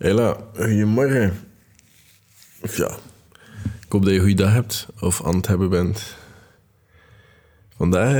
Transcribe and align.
Hela, 0.00 0.36
goedemorgen. 0.54 1.38
Of 2.60 2.76
ja, 2.76 2.98
ik 3.62 3.92
hoop 3.92 4.02
dat 4.02 4.10
je 4.10 4.18
een 4.18 4.24
goede 4.24 4.42
dag 4.42 4.52
hebt 4.52 4.86
of 5.00 5.24
aan 5.24 5.36
het 5.36 5.46
hebben 5.46 5.70
bent. 5.70 6.16
Vandaag, 7.76 8.14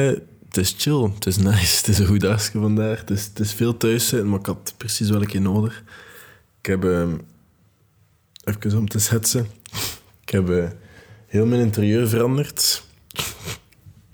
het 0.48 0.56
is 0.56 0.74
chill, 0.78 1.02
het 1.14 1.26
is 1.26 1.36
nice, 1.36 1.76
het 1.76 1.88
is 1.88 1.98
een 1.98 2.06
goed 2.06 2.20
dagje 2.20 2.60
vandaag. 2.60 3.00
Het 3.00 3.10
is, 3.10 3.24
het 3.24 3.40
is 3.40 3.52
veel 3.52 3.76
thuis 3.76 4.12
maar 4.12 4.38
ik 4.38 4.46
had 4.46 4.74
precies 4.76 5.10
wel 5.10 5.20
keer 5.20 5.40
nodig. 5.40 5.82
Ik 6.60 6.66
heb, 6.66 6.84
ehm, 6.84 7.16
even 8.44 8.78
om 8.78 8.88
te 8.88 8.98
schetsen, 8.98 9.46
ik 10.22 10.28
heb 10.28 10.50
eh, 10.50 10.68
heel 11.26 11.46
mijn 11.46 11.60
interieur 11.60 12.08
veranderd. 12.08 12.84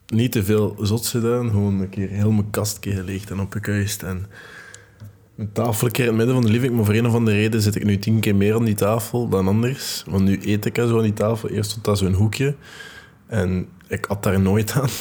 Niet 0.06 0.32
te 0.32 0.44
veel 0.44 0.76
zots 0.80 1.10
gedaan, 1.10 1.50
gewoon 1.50 1.80
een 1.80 1.88
keer 1.88 2.08
heel 2.08 2.30
mijn 2.30 2.50
kast 2.50 2.78
geleegd 2.80 3.30
en 3.30 3.40
opgekuist 3.40 4.02
en 4.02 4.26
een 5.36 5.52
tafel 5.52 5.88
in 5.88 6.04
het 6.04 6.14
midden 6.14 6.34
van 6.34 6.44
de 6.44 6.50
living, 6.50 6.74
maar 6.74 6.84
voor 6.84 6.94
een 6.94 7.06
of 7.06 7.14
andere 7.14 7.36
reden 7.36 7.62
zit 7.62 7.74
ik 7.74 7.84
nu 7.84 7.98
tien 7.98 8.20
keer 8.20 8.36
meer 8.36 8.54
aan 8.54 8.64
die 8.64 8.74
tafel 8.74 9.28
dan 9.28 9.48
anders. 9.48 10.04
Want 10.06 10.24
nu 10.24 10.38
eet 10.42 10.64
ik 10.64 10.76
zo 10.76 10.96
aan 10.96 11.02
die 11.02 11.12
tafel. 11.12 11.48
Eerst 11.48 11.70
stond 11.70 11.84
dat 11.84 11.98
zo'n 11.98 12.12
hoekje 12.12 12.54
en 13.26 13.68
ik 13.88 14.04
had 14.04 14.22
daar 14.22 14.40
nooit 14.40 14.72
aan. 14.72 14.88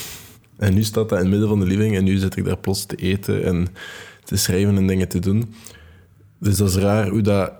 En 0.57 0.73
nu 0.73 0.83
staat 0.83 1.09
dat 1.09 1.17
in 1.17 1.25
het 1.25 1.27
midden 1.27 1.49
van 1.49 1.59
de 1.59 1.65
living 1.65 1.95
en 1.95 2.03
nu 2.03 2.17
zit 2.17 2.35
ik 2.35 2.45
daar 2.45 2.57
plots 2.57 2.85
te 2.85 2.95
eten 2.95 3.43
en 3.43 3.67
te 4.23 4.35
schrijven 4.35 4.77
en 4.77 4.87
dingen 4.87 5.07
te 5.07 5.19
doen. 5.19 5.53
Dus 6.39 6.57
dat 6.57 6.69
is 6.69 6.75
raar 6.75 7.07
hoe 7.07 7.21
dat 7.21 7.51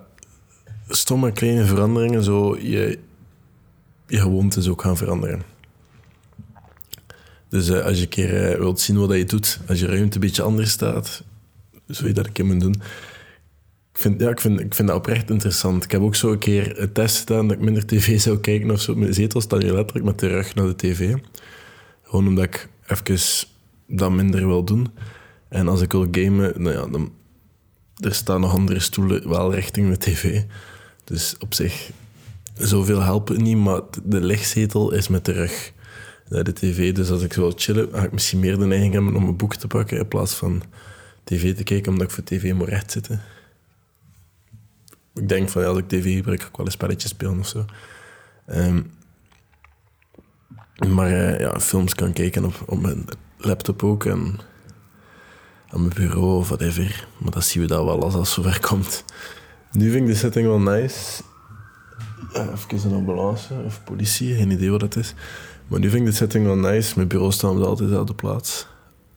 stomme 0.88 1.32
kleine 1.32 1.64
veranderingen 1.64 2.22
zo 2.22 2.56
je, 2.58 2.98
je 4.06 4.20
gewoontes 4.20 4.68
ook 4.68 4.82
gaan 4.82 4.96
veranderen. 4.96 5.42
Dus 7.48 7.68
uh, 7.68 7.84
als 7.84 7.96
je 7.96 8.02
een 8.02 8.08
keer 8.08 8.52
uh, 8.52 8.58
wilt 8.58 8.80
zien 8.80 8.98
wat 8.98 9.16
je 9.16 9.24
doet, 9.24 9.60
als 9.68 9.80
je 9.80 9.86
ruimte 9.86 10.14
een 10.14 10.20
beetje 10.20 10.42
anders 10.42 10.70
staat, 10.70 11.22
je 11.86 12.12
dat 12.12 12.32
keer 12.32 12.46
moeten 12.46 12.72
doen. 12.72 12.82
Ik 13.92 14.02
vind, 14.02 14.20
ja, 14.20 14.30
ik, 14.30 14.40
vind, 14.40 14.60
ik 14.60 14.74
vind 14.74 14.88
dat 14.88 14.96
oprecht 14.96 15.30
interessant. 15.30 15.84
Ik 15.84 15.90
heb 15.90 16.00
ook 16.00 16.14
zo 16.14 16.32
een 16.32 16.38
keer 16.38 16.80
een 16.80 16.92
test 16.92 17.18
gedaan 17.18 17.48
dat 17.48 17.56
ik 17.56 17.62
minder 17.62 17.86
tv 17.86 18.20
zou 18.20 18.38
kijken 18.38 18.70
of 18.70 18.80
zo. 18.80 18.94
Mijn 18.94 19.14
zetel 19.14 19.40
staat 19.40 19.62
nu 19.62 19.70
letterlijk 19.70 20.06
met 20.06 20.18
de 20.18 20.26
rug 20.26 20.54
naar 20.54 20.66
de 20.66 20.76
tv. 20.76 21.14
Gewoon 22.02 22.26
omdat 22.26 22.44
ik 22.44 22.68
even 22.86 23.18
dat 23.86 24.10
minder 24.10 24.46
wil 24.46 24.64
doen. 24.64 24.88
En 25.48 25.68
als 25.68 25.80
ik 25.80 25.92
wil 25.92 26.06
gamen, 26.10 26.62
nou 26.62 26.74
ja, 26.74 26.86
dan... 26.86 27.12
Er 27.96 28.14
staan 28.14 28.40
nog 28.40 28.52
andere 28.52 28.80
stoelen 28.80 29.28
wel 29.28 29.54
richting 29.54 29.90
de 29.90 29.98
tv. 29.98 30.42
Dus 31.04 31.34
op 31.38 31.54
zich, 31.54 31.90
zoveel 32.54 33.02
helpen 33.02 33.42
niet, 33.42 33.56
maar 33.56 33.80
de 34.04 34.20
lichtzetel 34.20 34.92
is 34.92 35.08
met 35.08 35.24
de 35.24 35.32
rug 35.32 35.72
naar 36.28 36.44
de 36.44 36.52
tv. 36.52 36.94
Dus 36.94 37.10
als 37.10 37.22
ik 37.22 37.32
wil 37.32 37.52
chillen, 37.56 37.88
ga 37.92 38.02
ik 38.02 38.12
misschien 38.12 38.40
meer 38.40 38.58
de 38.58 38.66
neiging 38.66 38.92
hebben 38.92 39.16
om 39.16 39.26
een 39.26 39.36
boek 39.36 39.54
te 39.54 39.66
pakken 39.66 39.98
in 39.98 40.08
plaats 40.08 40.34
van 40.34 40.62
tv 41.26 41.56
te 41.56 41.62
kijken, 41.62 41.92
omdat 41.92 42.06
ik 42.06 42.14
voor 42.14 42.24
tv 42.24 42.52
moet 42.52 42.68
recht 42.68 42.90
zitten. 42.90 43.20
Ik 45.14 45.28
denk 45.28 45.48
van, 45.48 45.64
als 45.64 45.78
ik 45.78 45.88
tv 45.88 46.14
gebruik, 46.16 46.42
ik 46.42 46.56
wel 46.56 46.66
een 46.66 46.72
spelletje 46.72 47.08
spelen 47.08 47.38
of 47.38 47.46
zo. 47.46 47.64
Ehm, 48.46 48.82
maar 50.88 51.10
uh, 51.10 51.40
ja, 51.40 51.60
films 51.60 51.94
kan 51.94 52.12
kijken 52.12 52.44
op, 52.44 52.62
op 52.66 52.80
mijn 52.80 53.04
laptop 53.36 53.82
ook 53.82 54.04
en 54.04 54.38
aan 55.68 55.80
mijn 55.80 55.92
bureau 55.94 56.36
of 56.36 56.48
whatever. 56.48 57.08
Maar 57.18 57.32
dat 57.32 57.44
zien 57.44 57.62
we 57.62 57.68
dan 57.68 57.84
wel 57.84 58.02
als 58.02 58.12
dat 58.12 58.28
zover 58.28 58.60
komt. 58.60 59.04
Nu 59.72 59.90
vind 59.90 60.02
ik 60.02 60.12
de 60.12 60.18
setting 60.18 60.46
wel 60.46 60.60
nice. 60.60 61.22
Uh, 62.34 62.46
even 62.70 62.90
een 62.90 62.96
ambulance 62.96 63.54
of 63.64 63.84
politie, 63.84 64.34
geen 64.34 64.50
idee 64.50 64.70
wat 64.70 64.80
dat 64.80 64.96
is. 64.96 65.14
Maar 65.66 65.80
nu 65.80 65.90
vind 65.90 66.02
ik 66.02 66.08
de 66.10 66.16
setting 66.16 66.44
wel 66.44 66.56
nice. 66.56 66.92
Mijn 66.96 67.08
bureau 67.08 67.32
staat 67.32 67.66
op 67.66 67.78
dezelfde 67.78 68.14
plaats. 68.14 68.66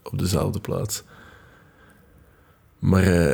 Op 0.04 0.20
dezelfde 0.20 0.60
plaats. 0.60 1.04
Maar 2.80 3.08
uh, 3.08 3.32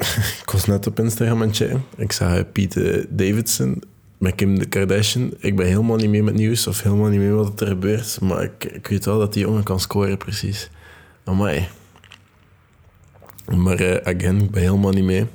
ik 0.42 0.50
was 0.52 0.64
net 0.64 0.86
op 0.86 0.98
Instagram 0.98 1.42
aan 1.42 1.48
het 1.48 1.72
Ik 1.96 2.12
zag 2.12 2.52
Pete 2.52 3.06
Davidson 3.10 3.82
met 4.18 4.34
Kim 4.34 4.68
Kardashian. 4.68 5.34
Ik 5.38 5.56
ben 5.56 5.66
helemaal 5.66 5.96
niet 5.96 6.10
mee 6.10 6.22
met 6.22 6.34
nieuws 6.34 6.66
of 6.66 6.82
helemaal 6.82 7.08
niet 7.08 7.20
mee 7.20 7.30
wat 7.30 7.60
er 7.60 7.66
gebeurt. 7.66 8.20
Maar 8.20 8.42
ik, 8.42 8.64
ik 8.64 8.86
weet 8.86 9.04
wel 9.04 9.18
dat 9.18 9.32
die 9.32 9.44
jongen 9.44 9.62
kan 9.62 9.80
scoren, 9.80 10.18
precies. 10.18 10.70
Amai. 11.24 11.68
Maar 13.46 13.80
uh, 13.80 13.96
again, 13.96 14.40
ik 14.40 14.50
ben 14.50 14.62
helemaal 14.62 14.92
niet 14.92 15.04
mee. 15.04 15.26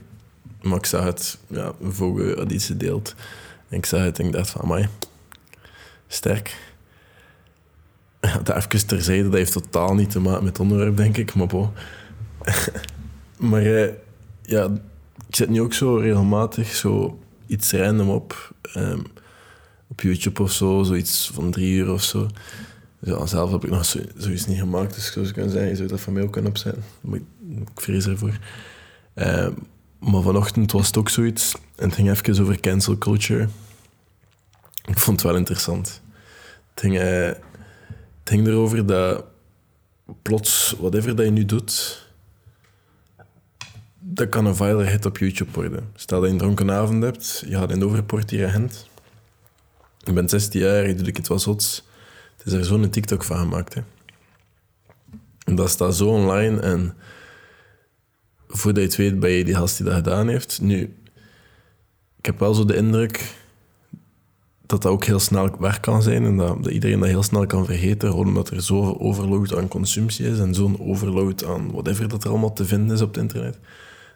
Maar 0.62 0.78
ik 0.78 0.86
zag 0.86 1.04
het, 1.04 1.38
ja, 1.48 1.72
Vogue 1.82 2.36
had 2.36 2.52
iets 2.52 2.66
gedeeld. 2.66 3.16
Ik 3.70 3.86
zag 3.86 4.04
het 4.04 4.20
en 4.20 4.26
ik 4.26 4.32
dacht 4.32 4.50
van, 4.50 4.62
amai. 4.62 4.88
Sterk. 6.08 6.58
Dat 8.44 8.56
even 8.56 8.88
terzijde, 8.88 9.24
dat 9.24 9.34
heeft 9.34 9.52
totaal 9.52 9.96
niet 9.96 10.10
te 10.10 10.20
maken 10.20 10.44
met 10.44 10.58
het 10.58 10.60
onderwerp, 10.60 10.98
denk 10.98 11.18
ik. 11.18 11.34
Maar 11.34 11.48
bon. 11.48 11.70
Maar 13.38 13.64
ja, 14.42 14.64
ik 15.28 15.36
zet 15.36 15.50
nu 15.50 15.62
ook 15.62 15.74
zo 15.74 15.96
regelmatig 15.96 16.76
zo 16.76 17.20
iets 17.48 17.72
random 17.72 18.10
op. 18.10 18.54
Um, 18.78 19.04
op 19.88 20.02
YouTube 20.02 20.42
of 20.42 20.52
zo, 20.52 20.84
zoiets 20.84 21.32
van 21.34 21.52
drie 21.52 21.76
uur 21.76 21.92
of 21.92 22.04
zo. 22.04 22.28
Ja, 23.00 23.26
zelf 23.26 23.52
heb 23.52 23.64
ik 23.64 23.70
nog 23.70 23.86
zo, 23.86 24.00
zoiets 24.18 24.46
niet 24.46 24.60
gemaakt, 24.60 24.96
dus 24.96 25.12
zoals 25.12 25.28
ik 25.30 25.36
kan 25.36 25.50
zeggen, 25.50 25.70
je 25.70 25.76
zou 25.76 25.88
dat 25.88 26.02
van 26.02 26.14
mij 26.14 26.24
ook 26.24 26.32
kunnen 26.32 26.52
opzetten. 26.52 26.84
Maar 27.02 27.20
ik, 27.20 27.24
ik 27.60 27.82
vrees 27.82 28.08
ervoor. 28.08 28.40
Um, 29.16 29.56
maar 30.00 30.22
vanochtend 30.22 30.72
was 30.72 30.88
het 30.88 30.98
ook 30.98 31.10
zoiets. 31.10 31.56
En 31.76 31.86
het 31.86 31.96
ging 31.96 32.10
even 32.10 32.42
over 32.42 32.60
cancel 32.60 32.98
culture. 32.98 33.48
Ik 34.86 35.00
vond 35.00 35.22
het 35.22 35.30
wel 35.30 35.40
interessant. 35.40 36.02
Het 36.74 36.80
ging, 36.80 36.94
uh, 36.94 37.26
het 37.26 37.40
ging 38.24 38.48
erover 38.48 38.86
dat 38.86 39.26
plots, 40.22 40.76
whatever 40.80 41.16
dat 41.16 41.26
je 41.26 41.32
nu 41.32 41.46
doet, 41.46 42.05
dat 44.08 44.30
kan 44.30 44.46
een 44.46 44.56
viral 44.56 44.80
hit 44.80 45.06
op 45.06 45.18
YouTube 45.18 45.52
worden. 45.54 45.90
Stel 45.96 46.20
dat 46.20 46.28
je 46.28 46.34
een 46.34 46.40
dronken 46.40 46.72
avond 46.72 47.04
hebt, 47.04 47.44
je 47.48 47.56
gaat 47.56 47.72
in 47.72 47.80
de 47.80 47.86
overport 47.86 48.30
hier 48.30 48.48
agent. 48.48 48.90
Je 49.98 50.14
bent 50.14 50.30
16 50.30 50.62
jaar, 50.62 50.88
je 50.88 50.96
doet 50.96 51.18
het 51.18 51.28
wat 51.28 51.42
zots. 51.42 51.88
Het 52.38 52.46
is 52.48 52.54
er 52.54 52.66
zo'n 52.66 52.90
TikTok 52.90 53.24
van 53.24 53.38
gemaakt. 53.38 53.74
Hè. 53.74 53.82
En 55.46 55.56
dat 55.56 55.70
staat 55.70 55.96
zo 55.96 56.08
online 56.08 56.60
en 56.60 56.96
voordat 58.48 58.82
je 58.82 58.88
het 58.88 58.98
weet 58.98 59.20
ben 59.20 59.30
je 59.30 59.44
die 59.44 59.56
gast 59.56 59.78
die 59.78 59.86
dat 59.86 59.96
gedaan 59.96 60.28
heeft. 60.28 60.62
Nu, 60.62 60.96
ik 62.18 62.26
heb 62.26 62.40
wel 62.40 62.54
zo 62.54 62.66
de 62.66 62.76
indruk 62.76 63.34
dat 64.66 64.82
dat 64.82 64.92
ook 64.92 65.04
heel 65.04 65.20
snel 65.20 65.60
weg 65.60 65.80
kan 65.80 66.02
zijn 66.02 66.26
en 66.26 66.38
dat, 66.38 66.64
dat 66.64 66.74
iedereen 66.74 67.00
dat 67.00 67.10
heel 67.10 67.24
snel 67.24 67.46
kan 67.46 67.66
vergeten, 67.66 68.10
gewoon 68.10 68.28
omdat 68.28 68.50
er 68.50 68.62
zo'n 68.62 69.00
overload 69.00 69.56
aan 69.56 69.68
consumptie 69.68 70.26
is 70.26 70.40
en 70.40 70.54
zo'n 70.54 70.80
overload 70.80 71.46
aan 71.46 71.72
whatever 71.72 72.08
dat 72.08 72.24
er 72.24 72.30
allemaal 72.30 72.54
te 72.54 72.66
vinden 72.66 72.96
is 72.96 73.02
op 73.02 73.08
het 73.08 73.18
internet 73.18 73.58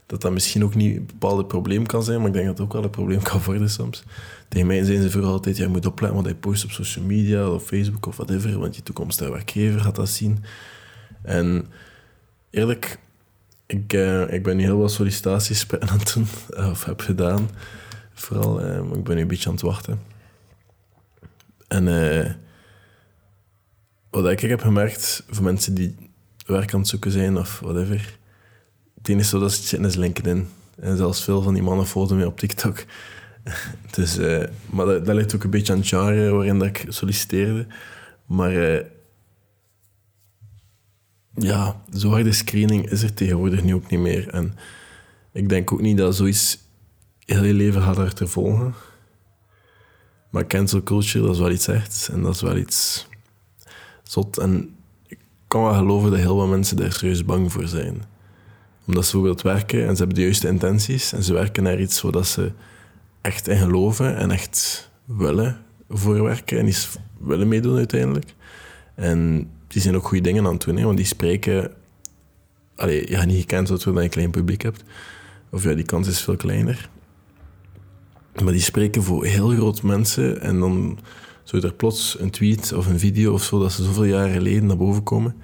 dat 0.10 0.22
dat 0.22 0.32
misschien 0.32 0.64
ook 0.64 0.76
niet 0.76 0.96
een 0.96 1.06
bepaald 1.06 1.48
probleem 1.48 1.86
kan 1.86 2.04
zijn, 2.04 2.18
maar 2.18 2.28
ik 2.28 2.34
denk 2.34 2.46
dat 2.46 2.58
het 2.58 2.66
ook 2.66 2.74
wel 2.74 2.84
een 2.84 2.90
probleem 2.90 3.22
kan 3.22 3.42
worden 3.44 3.70
soms. 3.70 4.04
Tegen 4.48 4.68
mij 4.68 4.84
zijn 4.84 5.02
ze 5.02 5.12
vooral 5.12 5.32
altijd, 5.32 5.58
jij 5.58 5.68
moet 5.68 5.86
opletten 5.86 6.22
wat 6.22 6.28
je 6.28 6.36
post 6.36 6.64
op 6.64 6.72
social 6.72 7.06
media 7.06 7.50
of 7.50 7.64
Facebook 7.64 8.06
of 8.06 8.16
whatever, 8.16 8.60
want 8.60 8.76
je 8.76 8.84
toekomstige 8.84 9.32
werkgever 9.32 9.80
gaat 9.80 9.96
dat 9.96 10.10
zien. 10.10 10.44
En 11.22 11.66
eerlijk, 12.50 13.00
ik, 13.66 13.94
uh, 13.94 14.34
ik 14.34 14.44
ben 14.44 14.58
nu 14.58 14.64
heel 14.64 14.78
wat 14.78 14.92
sollicitaties 14.92 15.66
aan 15.80 16.00
het 16.00 16.14
doen, 16.14 16.28
of 16.72 16.86
heb 16.86 17.00
gedaan. 17.00 17.50
Vooral, 18.14 18.66
uh, 18.66 18.98
ik 18.98 19.04
ben 19.04 19.16
nu 19.16 19.22
een 19.22 19.28
beetje 19.28 19.48
aan 19.48 19.56
het 19.56 19.64
wachten. 19.64 20.02
En 21.68 21.88
uh, 21.88 22.32
wat 24.10 24.30
ik 24.30 24.40
heb 24.40 24.62
gemerkt, 24.62 25.24
voor 25.30 25.44
mensen 25.44 25.74
die 25.74 25.96
werk 26.46 26.74
aan 26.74 26.80
het 26.80 26.90
zoeken 26.90 27.12
zijn 27.12 27.38
of 27.38 27.60
whatever, 27.60 28.18
het 29.00 29.10
enige 29.10 29.40
dat 29.40 29.52
ze 29.52 29.62
zitten 29.62 29.90
is 29.90 29.96
LinkedIn. 29.96 30.48
En 30.80 30.98
zelfs 30.98 31.24
veel 31.24 31.42
van 31.42 31.54
die 31.54 31.64
mannen 31.64 31.88
volgen 31.88 32.18
me 32.18 32.26
op 32.26 32.40
TikTok. 32.40 32.86
dus, 33.96 34.18
uh, 34.18 34.44
maar 34.70 34.86
dat, 34.86 35.08
ligt 35.08 35.36
ook 35.36 35.44
een 35.44 35.50
beetje 35.50 35.74
aan 35.74 35.80
het 35.80 35.88
genre 35.88 36.30
waarin 36.30 36.60
dat 36.60 36.68
ik 36.68 36.86
solliciteerde. 36.88 37.68
Maar 38.26 38.54
uh, 38.54 38.82
ja, 41.34 41.82
zo 41.94 42.10
harde 42.10 42.32
screening 42.32 42.90
is 42.90 43.04
er 43.04 43.14
tegenwoordig 43.14 43.64
nu 43.64 43.74
ook 43.74 43.90
niet 43.90 44.00
meer. 44.00 44.30
En 44.30 44.56
ik 45.32 45.50
denk 45.50 45.72
ook 45.72 45.82
niet 45.82 45.98
dat 45.98 46.16
zoiets 46.16 46.60
heel 47.26 47.44
je 47.44 47.54
leven 47.54 47.82
gaat 47.82 48.16
te 48.16 48.28
volgen. 48.28 48.74
Maar 50.30 50.48
cancel 50.48 50.84
culture, 50.84 51.26
dat 51.26 51.34
is 51.34 51.42
wel 51.42 51.52
iets 51.52 51.68
echt. 51.68 52.10
En 52.12 52.22
dat 52.22 52.36
is 52.36 52.42
wel 52.42 52.58
iets 52.58 53.08
zot. 54.04 54.38
En 54.38 54.76
ik 55.08 55.20
kan 55.48 55.64
wel 55.64 55.74
geloven 55.74 56.10
dat 56.10 56.20
heel 56.20 56.38
veel 56.38 56.48
mensen 56.48 56.78
daar 56.78 56.92
serieus 56.92 57.26
bang 57.26 57.52
voor 57.52 57.68
zijn 57.68 58.04
omdat 58.90 59.06
ze 59.06 59.12
bijvoorbeeld 59.12 59.42
werken 59.42 59.88
en 59.88 59.92
ze 59.92 59.98
hebben 59.98 60.16
de 60.16 60.22
juiste 60.22 60.48
intenties 60.48 61.14
en 61.14 61.24
ze 61.24 61.34
werken 61.34 61.64
naar 61.64 61.80
iets 61.80 62.02
waar 62.02 62.26
ze 62.26 62.52
echt 63.22 63.48
in 63.48 63.58
geloven 63.58 64.18
en 64.18 64.32
echt 64.32 64.90
willen 65.06 65.58
voorwerken 65.90 66.60
en 66.60 66.68
iets 66.68 66.98
willen 67.20 67.48
meedoen 67.48 67.78
uiteindelijk. 67.78 68.34
En 68.96 69.50
die 69.68 69.82
zijn 69.82 69.96
ook 69.96 70.08
goede 70.08 70.24
dingen 70.24 70.46
aan 70.46 70.54
het 70.54 70.64
doen, 70.64 70.78
hè, 70.78 70.84
want 70.84 70.98
die 70.98 71.06
spreken... 71.06 71.72
Allee, 72.76 73.10
je 73.10 73.18
niet 73.18 73.40
gekend 73.40 73.70
omdat 73.70 73.84
je 73.84 73.90
een 73.90 74.10
klein 74.10 74.32
publiek 74.32 74.62
hebt. 74.62 74.84
Of 75.52 75.64
ja, 75.64 75.74
die 75.74 75.86
kans 75.86 76.08
is 76.08 76.22
veel 76.22 76.36
kleiner. 76.36 76.90
Maar 78.44 78.54
die 78.54 78.62
spreken 78.62 79.04
voor 79.04 79.26
heel 79.26 79.50
groot 79.50 79.82
mensen 79.82 80.42
en 80.42 80.60
dan 80.60 81.00
zou 81.44 81.64
er 81.64 81.74
plots 81.74 82.20
een 82.20 82.30
tweet 82.30 82.74
of 82.74 82.88
een 82.88 83.00
video 83.00 83.34
of 83.34 83.44
zo 83.44 83.60
dat 83.60 83.72
ze 83.72 83.84
zoveel 83.84 84.04
jaren 84.04 84.34
geleden 84.34 84.66
naar 84.66 84.78
boven 84.78 85.04
komen. 85.04 85.36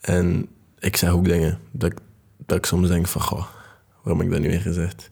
En 0.00 0.48
ik 0.78 0.96
zeg 0.96 1.10
ook 1.10 1.24
dingen 1.24 1.58
dat 1.70 1.92
dat 2.50 2.58
ik 2.58 2.66
soms 2.66 2.88
denk 2.88 3.06
van, 3.06 3.20
goh, 3.20 3.44
waarom 4.02 4.18
heb 4.18 4.26
ik 4.26 4.32
dat 4.32 4.40
nu 4.40 4.48
weer 4.48 4.60
gezegd? 4.60 5.10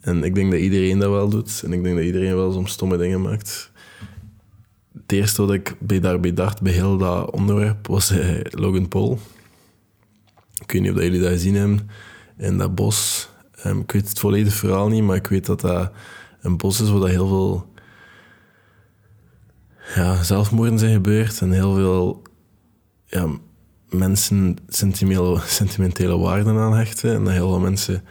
En 0.00 0.24
ik 0.24 0.34
denk 0.34 0.50
dat 0.50 0.60
iedereen 0.60 0.98
dat 0.98 1.10
wel 1.10 1.28
doet. 1.28 1.62
En 1.64 1.72
ik 1.72 1.82
denk 1.82 1.96
dat 1.96 2.04
iedereen 2.04 2.36
wel 2.36 2.52
soms 2.52 2.72
stomme 2.72 2.96
dingen 2.96 3.22
maakt. 3.22 3.70
Het 4.92 5.12
eerste 5.12 5.42
wat 5.42 5.54
ik 5.54 5.76
bij 5.78 6.00
daarbij 6.00 6.34
dacht, 6.34 6.62
bij 6.62 6.72
heel 6.72 6.96
dat 6.96 7.30
onderwerp, 7.30 7.86
was 7.86 8.10
eh, 8.10 8.40
Logan 8.42 8.88
Paul. 8.88 9.18
Ik 10.60 10.72
weet 10.72 10.82
niet 10.82 10.92
of 10.92 11.00
jullie 11.00 11.20
dat 11.20 11.30
gezien 11.30 11.54
hebben, 11.54 11.90
in 12.36 12.58
dat 12.58 12.74
bos. 12.74 13.28
Um, 13.66 13.80
ik 13.80 13.92
weet 13.92 14.08
het 14.08 14.18
volledige 14.18 14.56
verhaal 14.56 14.88
niet, 14.88 15.02
maar 15.02 15.16
ik 15.16 15.26
weet 15.26 15.46
dat 15.46 15.60
dat 15.60 15.92
een 16.40 16.56
bos 16.56 16.80
is 16.80 16.90
waar 16.90 17.00
dat 17.00 17.08
heel 17.08 17.28
veel 17.28 17.66
ja, 19.94 20.22
zelfmoorden 20.22 20.78
zijn 20.78 20.92
gebeurd. 20.92 21.40
En 21.40 21.52
heel 21.52 21.74
veel 21.74 22.22
ja, 23.06 23.28
mensen 23.92 24.56
sentimentele, 24.68 26.18
waarden 26.18 26.56
aan 26.56 26.76
hechten. 26.76 27.14
En 27.14 27.24
dat 27.24 27.32
heel 27.32 27.48
veel 27.48 27.60
mensen 27.60 28.04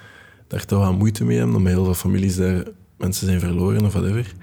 daar 0.48 0.66
toch 0.66 0.84
aan 0.84 0.98
moeite 0.98 1.24
mee 1.24 1.38
hebben, 1.38 1.56
omdat 1.56 1.74
heel 1.74 1.84
veel 1.84 1.94
families 1.94 2.36
daar 2.36 2.64
mensen 2.98 3.28
zijn 3.28 3.40
verloren 3.40 3.86
of 3.86 3.94
whatever. 3.94 4.34